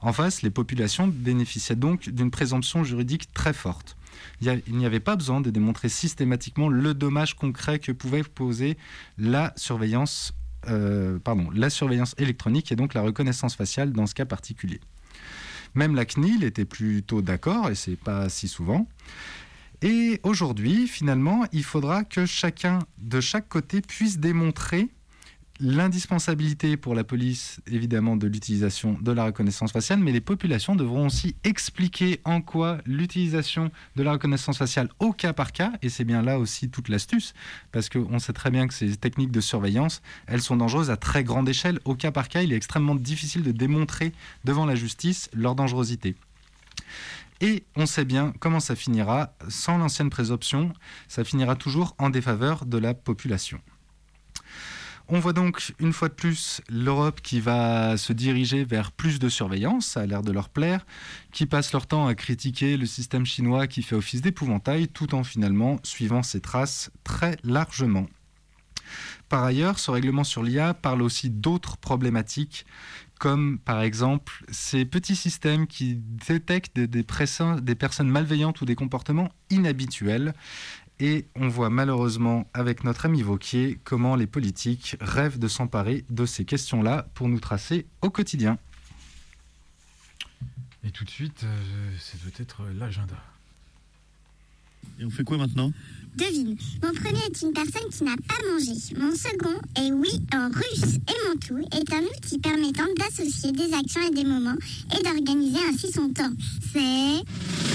En 0.00 0.12
face, 0.12 0.42
les 0.42 0.50
populations 0.50 1.08
bénéficiaient 1.08 1.74
donc 1.74 2.08
d'une 2.08 2.30
présomption 2.30 2.84
juridique 2.84 3.32
très 3.32 3.52
forte. 3.52 3.96
Il 4.40 4.62
n'y 4.68 4.86
avait 4.86 5.00
pas 5.00 5.16
besoin 5.16 5.40
de 5.40 5.50
démontrer 5.50 5.88
systématiquement 5.88 6.68
le 6.68 6.94
dommage 6.94 7.34
concret 7.34 7.80
que 7.80 7.90
pouvait 7.90 8.22
poser 8.22 8.78
la 9.16 9.52
surveillance, 9.56 10.32
euh, 10.68 11.18
la 11.54 11.70
surveillance 11.70 12.14
électronique 12.18 12.70
et 12.70 12.76
donc 12.76 12.94
la 12.94 13.02
reconnaissance 13.02 13.56
faciale 13.56 13.92
dans 13.92 14.06
ce 14.06 14.14
cas 14.14 14.26
particulier. 14.26 14.78
Même 15.78 15.94
la 15.94 16.06
CNIL 16.06 16.42
était 16.42 16.64
plutôt 16.64 17.22
d'accord, 17.22 17.70
et 17.70 17.76
c'est 17.76 17.94
pas 17.94 18.28
si 18.28 18.48
souvent. 18.48 18.88
Et 19.80 20.18
aujourd'hui, 20.24 20.88
finalement, 20.88 21.44
il 21.52 21.62
faudra 21.62 22.02
que 22.02 22.26
chacun 22.26 22.80
de 22.98 23.20
chaque 23.20 23.48
côté 23.48 23.80
puisse 23.80 24.18
démontrer 24.18 24.88
l'indispensabilité 25.60 26.76
pour 26.76 26.94
la 26.94 27.04
police, 27.04 27.60
évidemment, 27.66 28.16
de 28.16 28.26
l'utilisation 28.26 28.96
de 29.00 29.12
la 29.12 29.24
reconnaissance 29.24 29.72
faciale, 29.72 29.98
mais 29.98 30.12
les 30.12 30.20
populations 30.20 30.76
devront 30.76 31.06
aussi 31.06 31.36
expliquer 31.44 32.20
en 32.24 32.40
quoi 32.40 32.78
l'utilisation 32.86 33.70
de 33.96 34.02
la 34.02 34.12
reconnaissance 34.12 34.58
faciale 34.58 34.88
au 34.98 35.12
cas 35.12 35.32
par 35.32 35.52
cas, 35.52 35.72
et 35.82 35.88
c'est 35.88 36.04
bien 36.04 36.22
là 36.22 36.38
aussi 36.38 36.70
toute 36.70 36.88
l'astuce, 36.88 37.34
parce 37.72 37.88
qu'on 37.88 38.18
sait 38.18 38.32
très 38.32 38.50
bien 38.50 38.68
que 38.68 38.74
ces 38.74 38.96
techniques 38.96 39.32
de 39.32 39.40
surveillance, 39.40 40.02
elles 40.26 40.42
sont 40.42 40.56
dangereuses 40.56 40.90
à 40.90 40.96
très 40.96 41.24
grande 41.24 41.48
échelle. 41.48 41.80
Au 41.84 41.94
cas 41.94 42.12
par 42.12 42.28
cas, 42.28 42.42
il 42.42 42.52
est 42.52 42.56
extrêmement 42.56 42.94
difficile 42.94 43.42
de 43.42 43.52
démontrer 43.52 44.12
devant 44.44 44.66
la 44.66 44.74
justice 44.74 45.28
leur 45.32 45.54
dangerosité. 45.54 46.14
Et 47.40 47.64
on 47.76 47.86
sait 47.86 48.04
bien 48.04 48.32
comment 48.40 48.60
ça 48.60 48.74
finira. 48.74 49.32
Sans 49.48 49.78
l'ancienne 49.78 50.10
présomption, 50.10 50.72
ça 51.06 51.22
finira 51.24 51.54
toujours 51.54 51.94
en 51.98 52.10
défaveur 52.10 52.66
de 52.66 52.78
la 52.78 52.94
population. 52.94 53.60
On 55.10 55.20
voit 55.20 55.32
donc 55.32 55.72
une 55.78 55.94
fois 55.94 56.08
de 56.08 56.14
plus 56.14 56.60
l'Europe 56.68 57.22
qui 57.22 57.40
va 57.40 57.96
se 57.96 58.12
diriger 58.12 58.62
vers 58.64 58.92
plus 58.92 59.18
de 59.18 59.30
surveillance, 59.30 59.86
ça 59.86 60.00
a 60.00 60.06
l'air 60.06 60.20
de 60.22 60.32
leur 60.32 60.50
plaire, 60.50 60.84
qui 61.32 61.46
passe 61.46 61.72
leur 61.72 61.86
temps 61.86 62.06
à 62.06 62.14
critiquer 62.14 62.76
le 62.76 62.84
système 62.84 63.24
chinois 63.24 63.66
qui 63.66 63.82
fait 63.82 63.96
office 63.96 64.20
d'épouvantail, 64.20 64.86
tout 64.88 65.14
en 65.14 65.24
finalement 65.24 65.80
suivant 65.82 66.22
ses 66.22 66.42
traces 66.42 66.90
très 67.04 67.38
largement. 67.42 68.06
Par 69.30 69.44
ailleurs, 69.44 69.78
ce 69.78 69.90
règlement 69.90 70.24
sur 70.24 70.42
l'IA 70.42 70.74
parle 70.74 71.00
aussi 71.00 71.30
d'autres 71.30 71.78
problématiques, 71.78 72.66
comme 73.18 73.58
par 73.58 73.80
exemple 73.80 74.44
ces 74.50 74.84
petits 74.84 75.16
systèmes 75.16 75.66
qui 75.66 75.96
détectent 76.28 76.76
des, 76.76 76.86
des, 76.86 77.02
personnes 77.74 78.10
malveillantes 78.10 78.60
ou 78.60 78.66
des 78.66 78.74
comportements 78.74 79.30
inhabituels 79.48 80.34
et 81.00 81.26
on 81.36 81.48
voit 81.48 81.70
malheureusement 81.70 82.48
avec 82.54 82.84
notre 82.84 83.06
ami 83.06 83.22
Vauquier 83.22 83.78
comment 83.84 84.16
les 84.16 84.26
politiques 84.26 84.96
rêvent 85.00 85.38
de 85.38 85.48
s'emparer 85.48 86.04
de 86.10 86.26
ces 86.26 86.44
questions-là 86.44 87.08
pour 87.14 87.28
nous 87.28 87.40
tracer 87.40 87.86
au 88.02 88.10
quotidien. 88.10 88.58
Et 90.84 90.90
tout 90.90 91.04
de 91.04 91.10
suite, 91.10 91.44
euh, 91.44 91.90
c'est 91.98 92.20
peut-être 92.20 92.62
l'agenda. 92.78 93.16
Et 95.00 95.04
on 95.04 95.10
fait 95.10 95.24
quoi 95.24 95.36
maintenant? 95.36 95.72
Devine, 96.16 96.56
mon 96.82 96.92
premier 96.92 97.20
est 97.26 97.42
une 97.42 97.52
personne 97.52 97.88
qui 97.90 98.02
n'a 98.02 98.16
pas 98.16 98.34
mangé. 98.50 98.72
Mon 98.96 99.14
second 99.14 99.60
est 99.76 99.92
oui 99.92 100.20
en 100.34 100.48
russe. 100.48 100.96
Et 100.96 101.28
mon 101.28 101.36
tout 101.36 101.60
est 101.76 101.92
un 101.92 102.02
outil 102.02 102.38
permettant 102.38 102.86
d'associer 102.96 103.52
des 103.52 103.72
actions 103.72 104.00
et 104.02 104.14
des 104.14 104.24
moments 104.24 104.56
et 104.98 105.02
d'organiser 105.02 105.60
ainsi 105.68 105.92
son 105.92 106.08
temps. 106.12 106.32
C'est... 106.72 107.67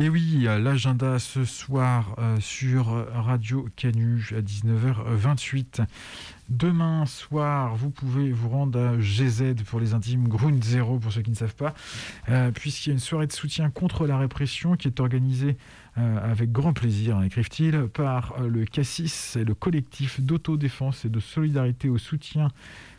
Et 0.00 0.08
oui, 0.08 0.46
l'agenda 0.60 1.18
ce 1.18 1.44
soir 1.44 2.14
euh, 2.18 2.38
sur 2.38 3.04
Radio 3.14 3.68
Canu 3.74 4.30
à 4.30 4.40
19h28. 4.40 5.84
Demain 6.48 7.04
soir, 7.04 7.76
vous 7.76 7.90
pouvez 7.90 8.32
vous 8.32 8.48
rendre 8.48 8.78
à 8.80 8.98
GZ 8.98 9.54
pour 9.66 9.80
les 9.80 9.92
intimes, 9.92 10.28
Grund 10.28 10.64
Zero 10.64 10.98
pour 10.98 11.12
ceux 11.12 11.20
qui 11.20 11.30
ne 11.30 11.36
savent 11.36 11.54
pas, 11.54 11.74
euh, 12.30 12.50
puisqu'il 12.52 12.88
y 12.88 12.92
a 12.92 12.94
une 12.94 13.00
soirée 13.00 13.26
de 13.26 13.32
soutien 13.32 13.68
contre 13.68 14.06
la 14.06 14.16
répression 14.16 14.74
qui 14.74 14.88
est 14.88 14.98
organisée 14.98 15.58
euh, 15.98 16.32
avec 16.32 16.50
grand 16.50 16.72
plaisir, 16.72 17.22
écrivent-ils, 17.22 17.88
par 17.88 18.34
euh, 18.40 18.48
le 18.48 18.64
Cassis 18.64 19.36
et 19.36 19.44
le 19.44 19.54
collectif 19.54 20.22
d'autodéfense 20.22 21.04
et 21.04 21.10
de 21.10 21.20
solidarité 21.20 21.90
au 21.90 21.98
soutien 21.98 22.48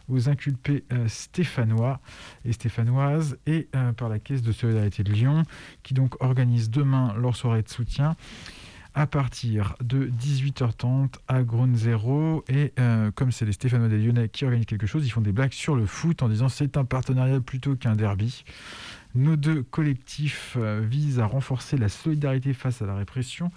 aux 0.10 0.30
inculpés 0.30 0.84
stéphanois 1.08 2.00
et 2.46 2.54
stéphanoises 2.54 3.38
et 3.46 3.68
par 3.98 4.10
la 4.10 4.20
Caisse 4.20 4.42
de 4.42 4.52
solidarité 4.52 5.04
de 5.04 5.12
Lyon 5.12 5.44
qui 5.84 5.94
donc 5.94 6.22
organise 6.22 6.70
demain 6.70 7.14
leur 7.18 7.36
soirée 7.36 7.62
de 7.62 7.70
soutien 7.70 8.16
à 8.96 9.08
partir 9.08 9.76
de 9.82 10.08
18h30 10.08 11.14
à 11.28 11.44
Ground 11.44 11.76
Zero. 11.76 12.44
Et 12.50 12.74
euh, 12.80 13.12
comme 13.12 13.32
c'est 13.32 13.46
les 13.46 13.52
Stéphanois 13.54 13.88
des 13.88 13.98
Lyonnais 13.98 14.30
qui 14.30 14.46
organisent 14.46 14.66
quelque 14.66 14.88
chose, 14.88 15.06
ils 15.06 15.10
font 15.10 15.22
des 15.22 15.32
blagues 15.32 15.54
sur 15.54 15.76
le 15.76 15.86
foot 15.86 16.24
en 16.24 16.30
disant 16.30 16.50
c'est 16.50 16.78
un 16.78 16.86
partenariat 16.86 17.40
plutôt 17.40 17.76
qu'un 17.76 17.96
derby. 17.96 18.44
Nos 19.16 19.36
deux 19.36 19.64
collectifs 19.64 20.56
euh, 20.60 20.82
visent 20.84 21.20
à 21.20 21.26
renforcer 21.26 21.78
la 21.78 21.90
solidarité 21.90 22.54
face 22.54 22.82
à 22.82 22.86
la 22.86 22.96
répression. 22.96 23.52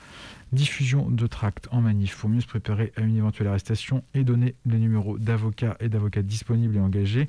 Diffusion 0.52 1.10
de 1.10 1.26
tracts 1.26 1.66
en 1.70 1.80
manif 1.80 2.16
pour 2.18 2.28
mieux 2.28 2.42
se 2.42 2.46
préparer 2.46 2.92
à 2.96 3.00
une 3.00 3.16
éventuelle 3.16 3.48
arrestation 3.48 4.04
et 4.12 4.22
donner 4.22 4.54
les 4.66 4.78
numéros 4.78 5.18
d'avocats 5.18 5.78
et 5.80 5.88
d'avocats 5.88 6.20
disponibles 6.20 6.76
et 6.76 6.80
engagés. 6.80 7.28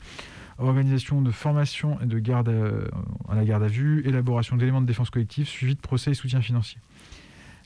Organisation 0.58 1.22
de 1.22 1.32
formation 1.32 2.00
et 2.02 2.06
de 2.06 2.20
garde 2.20 2.54
à 3.30 3.36
la 3.36 3.46
garde 3.46 3.64
à 3.64 3.68
vue, 3.68 4.06
élaboration 4.06 4.58
d'éléments 4.58 4.82
de 4.82 4.88
défense 4.88 5.10
collective, 5.10 5.48
suivi 5.48 5.76
de 5.76 5.80
procès 5.80 6.12
et 6.12 6.16
soutien 6.16 6.42
financier. 6.42 6.80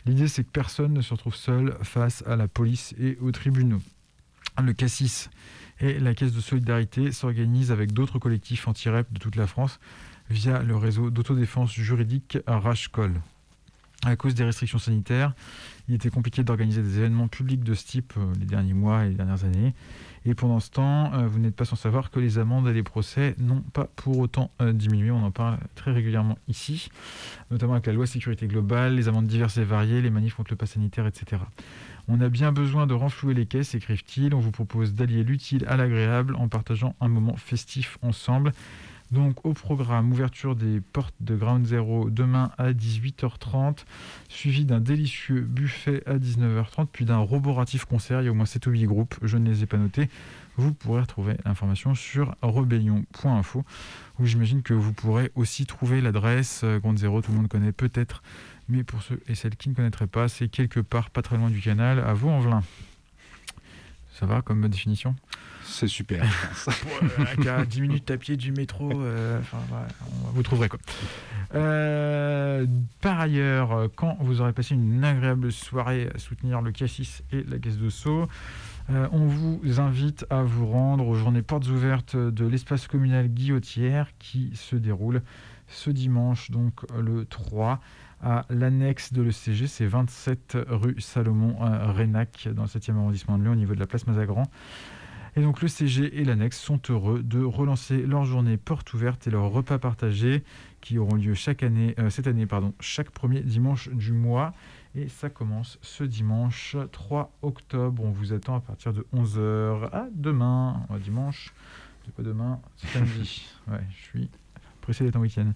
L'idée, 0.06 0.28
c'est 0.28 0.44
que 0.44 0.52
personne 0.52 0.94
ne 0.94 1.02
se 1.02 1.14
retrouve 1.14 1.36
seul 1.36 1.76
face 1.82 2.24
à 2.28 2.36
la 2.36 2.48
police 2.48 2.94
et 3.00 3.18
aux 3.20 3.32
tribunaux. 3.32 3.82
Le 4.64 4.74
Cassis 4.74 5.30
et 5.80 6.00
la 6.00 6.14
Caisse 6.14 6.34
de 6.34 6.40
solidarité 6.40 7.12
s'organisent 7.12 7.72
avec 7.72 7.94
d'autres 7.94 8.20
collectifs 8.20 8.68
anti-REP 8.68 9.12
de 9.12 9.20
toute 9.20 9.36
la 9.36 9.48
France 9.48 9.80
via 10.30 10.62
le 10.62 10.76
réseau 10.76 11.10
d'autodéfense 11.10 11.74
juridique 11.74 12.38
RACHCOL. 12.48 13.12
À 14.06 14.16
cause 14.16 14.36
des 14.36 14.44
restrictions 14.44 14.78
sanitaires, 14.78 15.34
il 15.90 15.96
était 15.96 16.10
compliqué 16.10 16.44
d'organiser 16.44 16.82
des 16.84 17.00
événements 17.00 17.28
publics 17.28 17.64
de 17.64 17.74
ce 17.74 17.86
type 17.86 18.14
euh, 18.18 18.32
les 18.40 18.46
derniers 18.46 18.74
mois 18.74 19.06
et 19.06 19.10
les 19.10 19.16
dernières 19.16 19.44
années. 19.44 19.74
Et 20.26 20.36
pendant 20.36 20.60
ce 20.60 20.70
temps, 20.70 21.14
euh, 21.14 21.28
vous 21.28 21.40
n'êtes 21.40 21.56
pas 21.56 21.66
sans 21.66 21.76
savoir 21.76 22.12
que 22.12 22.20
les 22.20 22.38
amendes 22.38 22.68
et 22.68 22.74
les 22.74 22.84
procès 22.84 23.36
n'ont 23.40 23.62
pas 23.62 23.86
pour 23.96 24.20
autant 24.20 24.52
euh, 24.62 24.72
diminué. 24.72 25.10
On 25.10 25.24
en 25.24 25.32
parle 25.32 25.58
très 25.74 25.92
régulièrement 25.92 26.38
ici, 26.48 26.90
notamment 27.50 27.74
avec 27.74 27.88
la 27.88 27.94
loi 27.94 28.06
sécurité 28.06 28.48
globale, 28.48 28.96
les 28.96 29.08
amendes 29.08 29.28
diverses 29.28 29.58
et 29.58 29.64
variées, 29.64 30.02
les 30.02 30.12
manifs 30.12 30.36
contre 30.36 30.52
le 30.52 30.58
pass 30.58 30.72
sanitaire, 30.72 31.08
etc. 31.08 31.42
On 32.08 32.22
a 32.22 32.30
bien 32.30 32.52
besoin 32.52 32.86
de 32.86 32.94
renflouer 32.94 33.34
les 33.34 33.46
caisses, 33.46 33.74
écrivent-ils. 33.74 34.36
On 34.36 34.40
vous 34.40 34.52
propose 34.52 34.94
d'allier 34.94 35.24
l'utile 35.24 35.66
à 35.68 35.76
l'agréable 35.76 36.36
en 36.36 36.48
partageant 36.50 36.96
un 37.02 37.08
moment 37.08 37.36
festif 37.36 37.98
ensemble. 38.02 38.52
Donc 39.12 39.46
au 39.46 39.54
programme, 39.54 40.12
ouverture 40.12 40.56
des 40.56 40.82
portes 40.82 41.16
de 41.22 41.36
Ground 41.36 41.66
Zero 41.66 42.10
demain 42.10 42.52
à 42.58 42.74
18h30, 42.74 43.86
suivi 44.28 44.66
d'un 44.66 44.82
délicieux 44.82 45.42
buffet 45.42 46.04
à 46.06 46.18
19h30, 46.18 46.88
puis 46.92 47.06
d'un 47.06 47.18
roboratif 47.18 47.86
concert. 47.86 48.22
Il 48.22 48.26
y 48.26 48.28
a 48.28 48.32
au 48.32 48.36
moins 48.36 48.46
7 48.46 48.68
ou 48.68 48.72
8 48.72 48.86
groupes, 48.86 49.16
je 49.22 49.38
ne 49.38 49.50
les 49.50 49.64
ai 49.64 49.66
pas 49.66 49.78
notés. 49.78 50.10
Vous 50.58 50.74
pourrez 50.74 51.02
retrouver 51.02 51.38
l'information 51.46 51.96
sur 51.96 52.36
rebellion.info, 52.42 53.64
où 54.20 54.26
j'imagine 54.26 54.62
que 54.62 54.74
vous 54.74 54.92
pourrez 54.92 55.32
aussi 55.36 55.66
trouver 55.66 56.02
l'adresse 56.02 56.62
euh, 56.64 56.80
Ground 56.80 56.98
Zero, 56.98 57.22
tout 57.22 57.32
le 57.32 57.38
monde 57.38 57.48
connaît 57.48 57.72
peut-être, 57.72 58.24
mais 58.68 58.84
pour 58.84 59.04
ceux 59.04 59.22
et 59.28 59.36
celles 59.36 59.56
qui 59.56 59.70
ne 59.70 59.76
connaîtraient 59.76 60.08
pas, 60.08 60.28
c'est 60.28 60.50
quelque 60.50 60.80
part 60.80 61.12
pas 61.12 61.22
très 61.22 61.38
loin 61.38 61.50
du 61.50 61.62
canal, 61.62 62.00
à 62.00 62.14
Vaux-en-Velin. 62.14 62.64
Ça 64.20 64.26
va 64.26 64.42
comme 64.42 64.68
définition? 64.68 65.16
C'est 65.64 65.88
super. 65.88 66.26
à 67.48 67.66
10 67.66 67.82
minutes 67.82 68.10
à 68.10 68.18
pied 68.18 68.36
du 68.36 68.52
métro, 68.52 68.90
euh, 68.92 69.40
vous 70.34 70.42
trouverez 70.42 70.70
quoi. 70.70 70.80
Euh, 71.54 72.66
par 73.00 73.20
ailleurs, 73.20 73.90
quand 73.96 74.18
vous 74.20 74.42
aurez 74.42 74.54
passé 74.54 74.74
une 74.74 75.04
agréable 75.04 75.52
soirée 75.52 76.10
à 76.16 76.18
soutenir 76.18 76.62
le 76.62 76.72
Cassis 76.72 77.22
et 77.32 77.44
la 77.44 77.60
Caisse 77.60 77.78
de 77.78 77.90
Sceaux, 77.90 78.28
euh, 78.90 79.08
on 79.12 79.28
vous 79.28 79.62
invite 79.80 80.26
à 80.32 80.42
vous 80.42 80.66
rendre 80.66 81.06
aux 81.06 81.16
journées 81.16 81.44
portes 81.44 81.68
ouvertes 81.68 82.16
de 82.16 82.48
l'espace 82.48 82.88
communal 82.88 83.28
Guillotière 83.28 84.08
qui 84.18 84.52
se 84.56 84.76
déroule 84.76 85.22
ce 85.68 85.92
dimanche, 85.92 86.50
donc 86.50 86.74
le 86.98 87.26
3 87.26 87.82
à 88.22 88.46
l'annexe 88.50 89.14
de 89.14 89.22
l'ECG, 89.22 89.68
c'est 89.68 89.86
27 89.86 90.58
rue 90.70 91.00
Salomon 91.00 91.56
Rénac 91.94 92.48
dans 92.54 92.64
le 92.64 92.68
7e 92.68 92.96
arrondissement 92.96 93.38
de 93.38 93.44
Lyon 93.44 93.54
au 93.54 93.56
niveau 93.56 93.76
de 93.76 93.80
la 93.80 93.88
place 93.88 94.08
Mazagran. 94.08 94.44
Et 95.38 95.42
donc 95.42 95.62
le 95.62 95.68
CG 95.68 96.20
et 96.20 96.24
l'annexe 96.24 96.60
sont 96.60 96.82
heureux 96.90 97.22
de 97.22 97.44
relancer 97.44 98.02
leur 98.02 98.26
journée 98.26 98.58
porte 98.58 98.92
ouverte 98.96 99.28
et 99.28 99.30
leurs 99.30 99.52
repas 99.52 99.78
partagés 99.78 100.44
qui 100.82 100.98
auront 100.98 101.14
lieu 101.14 101.36
chaque 101.36 101.62
année, 101.62 101.94
euh, 102.00 102.10
cette 102.10 102.26
année 102.26 102.48
pardon, 102.48 102.74
chaque 102.80 103.12
premier 103.12 103.42
dimanche 103.42 103.90
du 103.90 104.14
mois. 104.14 104.54
Et 104.96 105.10
ça 105.10 105.30
commence 105.30 105.78
ce 105.84 106.04
dimanche 106.04 106.76
3 106.92 107.38
octobre. 107.44 108.04
On 108.04 108.10
vous 108.10 108.34
attend 108.34 108.56
à 108.56 108.62
partir 108.62 108.94
de 108.94 109.06
11h. 109.14 109.92
À 109.92 110.08
demain, 110.12 110.88
dimanche. 111.04 111.54
C'est 112.04 112.16
pas 112.16 112.24
demain, 112.24 112.60
samedi. 112.78 113.46
Ouais, 113.68 113.84
je 113.92 114.04
suis 114.06 114.30
pressé 114.82 115.04
d'être 115.04 115.18
en 115.18 115.20
week-end. 115.20 115.52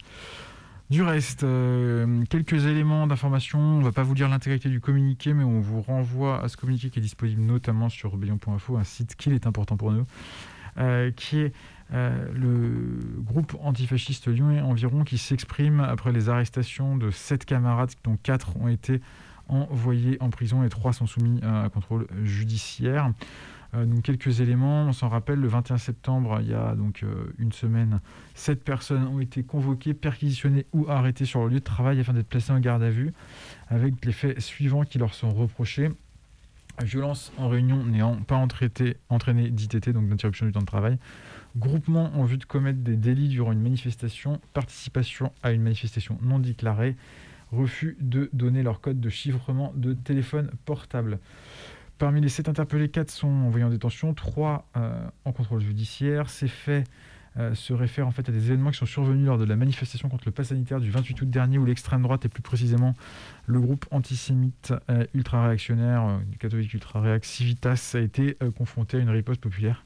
Du 0.92 1.04
reste, 1.04 1.46
euh, 1.46 2.26
quelques 2.30 2.66
éléments 2.66 3.08
d'information. 3.08 3.60
On 3.60 3.78
ne 3.78 3.84
va 3.86 3.94
pas 3.94 4.04
vous 4.04 4.14
lire 4.14 4.28
l'intégralité 4.28 4.68
du 4.68 4.82
communiqué, 4.82 5.34
mais 5.34 5.46
on 5.46 5.62
vous 5.62 5.82
renvoie 5.82 6.44
à 6.44 6.50
ce 6.50 6.58
communiqué 6.58 6.90
qui 6.90 7.00
est 7.00 7.02
disponible 7.02 7.42
notamment 7.42 7.88
sur 7.88 8.12
rebellion.info, 8.12 8.76
un 8.76 8.84
site 8.84 9.16
qui 9.16 9.32
est 9.32 9.48
important 9.48 9.78
pour 9.78 9.94
nous, 9.94 10.06
euh, 10.80 11.10
qui 11.12 11.40
est 11.40 11.54
euh, 11.94 12.28
le 12.34 13.22
groupe 13.24 13.56
antifasciste 13.62 14.28
Lyon 14.28 14.52
et 14.52 14.60
environ 14.60 15.06
qui 15.06 15.18
s'exprime 15.18 15.80
après 15.80 16.12
les 16.12 16.28
arrestations 16.28 16.98
de 16.98 17.10
sept 17.10 17.46
camarades, 17.46 17.92
dont 18.04 18.18
quatre 18.22 18.58
ont 18.58 18.68
été 18.68 19.00
envoyés 19.48 20.18
en 20.20 20.30
prison 20.30 20.62
et 20.62 20.68
trois 20.68 20.92
sont 20.92 21.08
soumis 21.08 21.40
à 21.42 21.70
contrôle 21.70 22.06
judiciaire. 22.24 23.14
Euh, 23.74 23.86
donc 23.86 24.04
quelques 24.04 24.42
éléments, 24.42 24.86
on 24.86 24.94
s'en 24.94 25.10
rappelle, 25.10 25.40
le 25.40 25.48
21 25.48 25.78
septembre, 25.78 26.40
il 26.42 26.50
y 26.50 26.54
a 26.54 26.76
donc 26.76 27.04
euh, 27.04 27.34
une 27.40 27.52
semaine, 27.52 28.02
sept 28.36 28.64
personnes 28.64 29.06
ont 29.08 29.20
été 29.20 29.44
convoquées, 29.44 29.94
perquisitionnées 29.94 30.66
ou 30.74 30.90
arrêtées 30.90 31.26
sur 31.26 31.44
le 31.44 31.50
lieu 31.50 31.60
de 31.60 31.64
travail 31.64 32.00
afin 32.00 32.14
d'être 32.14 32.28
placées 32.28 32.52
en 32.52 32.60
garde 32.60 32.84
à 32.84 32.90
vue, 32.90 33.14
avec 33.70 34.04
les 34.06 34.12
faits 34.12 34.40
suivants 34.40 34.84
qui 34.84 34.98
leur 34.98 35.14
sont 35.14 35.32
reprochés. 35.32 35.90
Violence 36.82 37.32
en 37.38 37.48
réunion 37.48 37.84
n'ayant 37.84 38.16
pas 38.16 38.36
entraîné 38.36 39.50
d'ITT, 39.50 39.90
donc 39.90 40.08
d'interruption 40.08 40.46
du 40.46 40.52
temps 40.52 40.62
de 40.62 40.66
travail. 40.66 40.98
Groupement 41.58 42.12
en 42.16 42.24
vue 42.24 42.38
de 42.38 42.46
commettre 42.46 42.80
des 42.80 42.96
délits 42.96 43.28
durant 43.28 43.52
une 43.52 43.62
manifestation. 43.62 44.40
Participation 44.54 45.32
à 45.44 45.52
une 45.52 45.62
manifestation 45.62 46.18
non 46.22 46.40
déclarée. 46.40 46.96
Refus 47.52 47.98
de 48.00 48.30
donner 48.32 48.64
leur 48.64 48.80
code 48.80 49.02
de 49.02 49.10
chiffrement 49.10 49.74
de 49.76 49.94
téléphone 49.94 50.50
portable. 50.66 51.20
Parmi 52.02 52.20
les 52.20 52.30
sept 52.30 52.50
interpellés, 52.50 52.90
quatre 52.90 53.12
sont 53.12 53.28
envoyés 53.28 53.64
en 53.64 53.70
détention, 53.70 54.16
trois 54.16 54.68
euh, 54.76 54.92
en 55.24 55.32
contrôle 55.34 55.62
judiciaire. 55.62 56.32
Ces 56.32 56.48
faits 56.48 56.90
euh, 57.38 57.54
se 57.54 57.74
réfèrent 57.74 58.08
en 58.08 58.12
fait 58.12 58.28
à 58.28 58.32
des 58.32 58.48
événements 58.48 58.72
qui 58.72 58.80
sont 58.80 58.88
survenus 58.88 59.28
lors 59.28 59.38
de 59.38 59.44
la 59.46 59.56
manifestation 59.56 60.10
contre 60.10 60.24
le 60.26 60.32
pass 60.32 60.48
sanitaire 60.48 60.80
du 60.80 60.90
28 60.90 61.22
août 61.22 61.30
dernier, 61.30 61.60
où 61.60 61.66
l'extrême 61.66 62.02
droite, 62.02 62.26
et 62.26 62.28
plus 62.28 62.42
précisément 62.42 62.96
le 63.46 63.60
groupe 63.60 63.86
antisémite 63.92 64.74
euh, 64.90 65.06
ultra-réactionnaire, 65.14 66.20
catholique 66.40 66.74
ultra-réac 66.74 67.24
Civitas, 67.24 67.92
a 67.94 68.00
été 68.00 68.36
confronté 68.58 68.98
à 68.98 69.02
une 69.02 69.12
riposte 69.12 69.40
populaire 69.40 69.86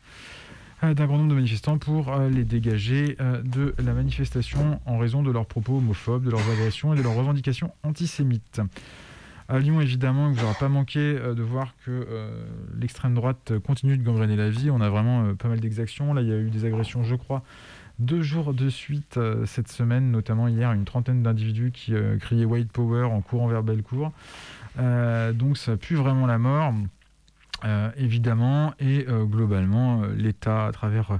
d'un 0.81 1.07
grand 1.07 1.17
nombre 1.17 1.31
de 1.31 1.35
manifestants 1.35 1.77
pour 1.77 2.15
les 2.15 2.43
dégager 2.45 3.17
de 3.43 3.73
la 3.77 3.93
manifestation 3.93 4.79
en 4.85 4.99
raison 4.99 5.21
de 5.21 5.31
leurs 5.31 5.47
propos 5.47 5.77
homophobes, 5.77 6.23
de 6.23 6.29
leurs 6.29 6.49
agressions 6.49 6.93
et 6.93 6.97
de 6.97 7.01
leurs 7.01 7.15
revendications 7.15 7.73
antisémites. 7.83 8.61
À 9.47 9.59
Lyon, 9.59 9.79
évidemment, 9.79 10.31
vous 10.31 10.43
aura 10.43 10.55
pas 10.55 10.69
manqué 10.69 10.99
euh, 10.99 11.35
de 11.35 11.43
voir 11.43 11.75
que 11.85 11.91
euh, 11.91 12.45
l'extrême 12.79 13.13
droite 13.13 13.53
continue 13.59 13.95
de 13.95 14.03
gangréner 14.03 14.35
la 14.35 14.49
vie. 14.49 14.71
On 14.71 14.81
a 14.81 14.89
vraiment 14.89 15.23
euh, 15.23 15.33
pas 15.35 15.47
mal 15.47 15.59
d'exactions. 15.59 16.15
Là, 16.15 16.23
il 16.23 16.27
y 16.27 16.33
a 16.33 16.37
eu 16.37 16.49
des 16.49 16.65
agressions, 16.65 17.03
je 17.03 17.13
crois, 17.13 17.43
deux 17.99 18.23
jours 18.23 18.55
de 18.55 18.69
suite 18.69 19.19
cette 19.45 19.69
semaine, 19.69 20.11
notamment 20.11 20.47
hier, 20.47 20.71
une 20.73 20.83
trentaine 20.83 21.21
d'individus 21.21 21.71
qui 21.71 21.93
criaient 22.19 22.43
White 22.43 22.71
Power 22.73 23.03
en 23.03 23.21
courant 23.21 23.47
vers 23.47 23.63
Bellecour. 23.63 24.11
donc 24.77 25.57
ça 25.57 25.77
pue 25.77 25.95
vraiment 25.95 26.25
la 26.25 26.37
mort, 26.37 26.73
évidemment, 27.95 28.73
et 28.81 29.05
globalement, 29.07 30.01
l'État, 30.07 30.65
à 30.65 30.73
travers 30.73 31.19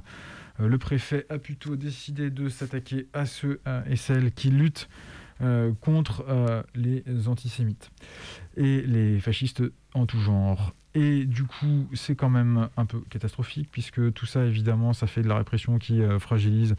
le 0.58 0.76
préfet, 0.76 1.24
a 1.30 1.38
plutôt 1.38 1.76
décidé 1.76 2.28
de 2.28 2.50
s'attaquer 2.50 3.08
à 3.14 3.24
ceux 3.24 3.58
et 3.88 3.96
celles 3.96 4.30
qui 4.32 4.50
luttent 4.50 4.90
euh, 5.42 5.72
contre 5.82 6.24
euh, 6.30 6.62
les 6.74 7.04
antisémites 7.28 7.90
et 8.56 8.80
les 8.80 9.20
fascistes 9.20 9.62
en 9.92 10.06
tout 10.06 10.18
genre. 10.18 10.72
Et 10.94 11.26
du 11.26 11.44
coup, 11.44 11.86
c'est 11.92 12.14
quand 12.14 12.30
même 12.30 12.70
un 12.78 12.86
peu 12.86 13.00
catastrophique, 13.10 13.68
puisque 13.70 14.14
tout 14.14 14.24
ça, 14.24 14.46
évidemment, 14.46 14.94
ça 14.94 15.06
fait 15.06 15.20
de 15.20 15.28
la 15.28 15.36
répression 15.36 15.78
qui 15.78 16.00
euh, 16.00 16.18
fragilise 16.18 16.74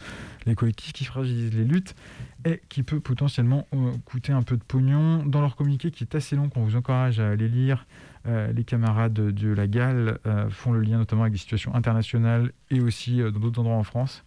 les 0.48 0.56
collectifs, 0.56 0.92
qui 0.92 1.06
fragilise 1.06 1.54
les 1.54 1.66
luttes, 1.66 1.94
et 2.46 2.60
qui 2.68 2.82
peut 2.82 3.00
potentiellement 3.00 3.68
coûter 4.06 4.34
un 4.34 4.42
peu 4.42 4.58
de 4.58 4.64
pognon. 4.64 5.24
Dans 5.24 5.42
leur 5.42 5.56
communiqué, 5.56 5.92
qui 5.92 6.04
est 6.04 6.16
assez 6.16 6.36
long, 6.36 6.50
qu'on 6.50 6.64
vous 6.64 6.76
encourage 6.76 7.20
à 7.20 7.30
aller 7.30 7.48
lire, 7.48 7.86
les 8.26 8.64
camarades 8.66 9.14
de 9.14 9.50
la 9.50 9.68
Galle 9.68 10.20
font 10.50 10.74
le 10.74 10.82
lien 10.82 10.98
notamment 10.98 11.22
avec 11.22 11.32
des 11.32 11.40
situations 11.40 11.74
internationales 11.74 12.52
et 12.72 12.82
aussi 12.82 13.20
dans 13.20 13.40
d'autres 13.40 13.62
endroits 13.62 13.78
en 13.78 13.84
France 13.84 14.24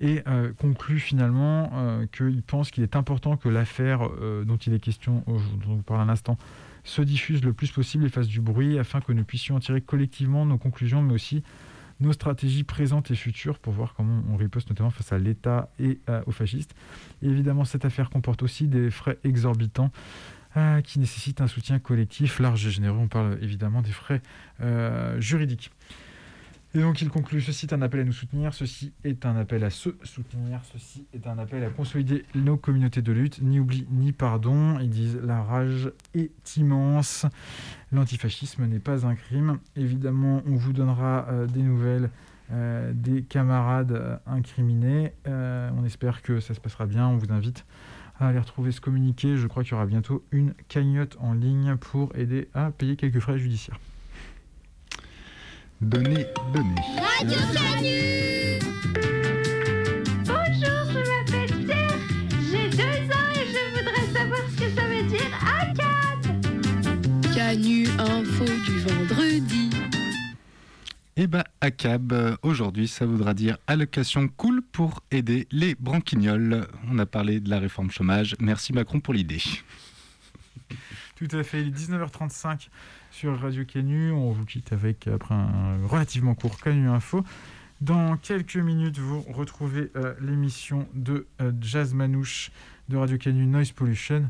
et 0.00 0.22
euh, 0.26 0.52
conclut 0.58 0.98
finalement 0.98 1.70
euh, 1.74 2.06
qu'il 2.06 2.42
pense 2.42 2.70
qu'il 2.70 2.82
est 2.82 2.96
important 2.96 3.36
que 3.36 3.48
l'affaire 3.48 4.08
euh, 4.08 4.44
dont 4.44 4.56
il 4.56 4.72
est 4.72 4.80
question, 4.80 5.22
dont 5.26 5.74
on 5.74 5.82
parle 5.82 6.00
un 6.00 6.08
instant, 6.08 6.38
se 6.84 7.02
diffuse 7.02 7.44
le 7.44 7.52
plus 7.52 7.70
possible 7.70 8.06
et 8.06 8.08
fasse 8.08 8.26
du 8.26 8.40
bruit 8.40 8.78
afin 8.78 9.00
que 9.02 9.12
nous 9.12 9.24
puissions 9.24 9.56
en 9.56 9.60
tirer 9.60 9.82
collectivement 9.82 10.46
nos 10.46 10.56
conclusions, 10.56 11.02
mais 11.02 11.12
aussi 11.12 11.42
nos 12.00 12.14
stratégies 12.14 12.64
présentes 12.64 13.10
et 13.10 13.14
futures 13.14 13.58
pour 13.58 13.74
voir 13.74 13.92
comment 13.94 14.22
on 14.30 14.36
riposte 14.36 14.70
notamment 14.70 14.88
face 14.88 15.12
à 15.12 15.18
l'État 15.18 15.68
et 15.78 16.00
aux 16.24 16.30
fascistes. 16.30 16.74
Évidemment, 17.20 17.66
cette 17.66 17.84
affaire 17.84 18.08
comporte 18.08 18.42
aussi 18.42 18.68
des 18.68 18.90
frais 18.90 19.18
exorbitants 19.22 19.90
qui 20.82 20.98
nécessitent 20.98 21.42
un 21.42 21.46
soutien 21.46 21.78
collectif 21.78 22.38
large 22.40 22.66
et 22.66 22.70
généreux. 22.70 22.96
On 22.96 23.08
parle 23.08 23.38
évidemment 23.42 23.82
des 23.82 23.92
frais 23.92 24.22
juridiques. 25.18 25.70
Et 26.72 26.78
donc 26.78 27.02
il 27.02 27.08
conclut, 27.08 27.40
ceci 27.40 27.66
est 27.66 27.72
un 27.72 27.82
appel 27.82 28.00
à 28.00 28.04
nous 28.04 28.12
soutenir, 28.12 28.54
ceci 28.54 28.92
est 29.02 29.26
un 29.26 29.34
appel 29.36 29.64
à 29.64 29.70
se 29.70 29.90
soutenir, 30.04 30.60
ceci 30.72 31.04
est 31.12 31.26
un 31.26 31.36
appel 31.36 31.64
à 31.64 31.70
consolider 31.70 32.24
nos 32.36 32.56
communautés 32.56 33.02
de 33.02 33.10
lutte, 33.10 33.42
ni 33.42 33.58
oubli 33.58 33.88
ni 33.90 34.12
pardon. 34.12 34.78
Ils 34.78 34.88
disent 34.88 35.18
la 35.20 35.42
rage 35.42 35.90
est 36.14 36.56
immense, 36.56 37.26
l'antifascisme 37.90 38.66
n'est 38.66 38.78
pas 38.78 39.04
un 39.04 39.16
crime. 39.16 39.58
Évidemment, 39.74 40.42
on 40.46 40.54
vous 40.54 40.72
donnera 40.72 41.26
euh, 41.28 41.46
des 41.46 41.62
nouvelles 41.62 42.08
euh, 42.52 42.92
des 42.94 43.22
camarades 43.22 43.92
euh, 43.92 44.16
incriminés. 44.26 45.12
On 45.26 45.84
espère 45.84 46.22
que 46.22 46.38
ça 46.38 46.54
se 46.54 46.60
passera 46.60 46.86
bien, 46.86 47.08
on 47.08 47.16
vous 47.16 47.32
invite 47.32 47.64
à 48.20 48.28
aller 48.28 48.38
retrouver 48.38 48.70
ce 48.70 48.80
communiqué. 48.80 49.36
Je 49.36 49.48
crois 49.48 49.64
qu'il 49.64 49.72
y 49.72 49.74
aura 49.74 49.86
bientôt 49.86 50.24
une 50.30 50.54
cagnotte 50.68 51.16
en 51.18 51.32
ligne 51.32 51.74
pour 51.76 52.14
aider 52.14 52.48
à 52.54 52.70
payer 52.70 52.94
quelques 52.94 53.18
frais 53.18 53.38
judiciaires. 53.38 53.80
Donnez, 55.80 56.26
donnez. 56.52 56.74
Radio 56.98 57.38
Canu 57.54 58.58
Bonjour, 60.26 60.80
je 60.92 60.98
m'appelle 61.08 61.64
Pierre, 61.64 61.98
j'ai 62.50 62.68
deux 62.68 63.00
ans 63.08 63.30
et 63.34 63.46
je 63.46 63.62
voudrais 63.78 64.06
savoir 64.12 64.40
ce 64.50 64.56
que 64.62 64.68
ça 64.74 64.84
veut 64.86 65.04
dire 65.04 65.30
ACAD. 65.58 66.20
Canu 67.34 67.88
info 67.98 68.44
du 68.44 68.78
vendredi. 68.80 69.70
Eh 71.16 71.26
ben, 71.26 71.44
ACAB, 71.62 72.36
aujourd'hui, 72.42 72.86
ça 72.86 73.06
voudra 73.06 73.32
dire 73.32 73.56
allocation 73.66 74.28
cool 74.28 74.60
pour 74.60 75.02
aider 75.10 75.48
les 75.50 75.74
branquignoles. 75.76 76.66
On 76.90 76.98
a 76.98 77.06
parlé 77.06 77.40
de 77.40 77.48
la 77.48 77.58
réforme 77.58 77.90
chômage. 77.90 78.36
Merci 78.38 78.74
Macron 78.74 79.00
pour 79.00 79.14
l'idée. 79.14 79.42
Tout 81.16 81.28
à 81.32 81.42
fait, 81.42 81.62
il 81.62 81.68
est 81.68 81.70
19h35 81.70 82.68
sur 83.10 83.38
Radio 83.38 83.64
Canu. 83.64 84.12
On 84.12 84.32
vous 84.32 84.44
quitte 84.44 84.72
avec, 84.72 85.08
après 85.08 85.34
un 85.34 85.86
relativement 85.86 86.34
court 86.34 86.58
Canu 86.60 86.88
Info. 86.88 87.24
Dans 87.80 88.16
quelques 88.16 88.56
minutes, 88.56 88.98
vous 88.98 89.22
retrouvez 89.32 89.90
euh, 89.96 90.14
l'émission 90.20 90.86
de 90.94 91.26
euh, 91.40 91.52
Jazz 91.60 91.94
Manouche 91.94 92.50
de 92.88 92.96
Radio 92.96 93.16
Canu 93.16 93.46
Noise 93.46 93.72
Pollution. 93.72 94.28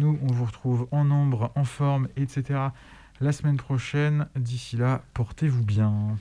Nous, 0.00 0.18
on 0.22 0.32
vous 0.32 0.44
retrouve 0.44 0.88
en 0.90 1.04
nombre, 1.04 1.52
en 1.54 1.64
forme, 1.64 2.08
etc. 2.16 2.60
la 3.20 3.32
semaine 3.32 3.56
prochaine. 3.56 4.26
D'ici 4.34 4.76
là, 4.76 5.04
portez-vous 5.14 5.64
bien. 5.64 6.16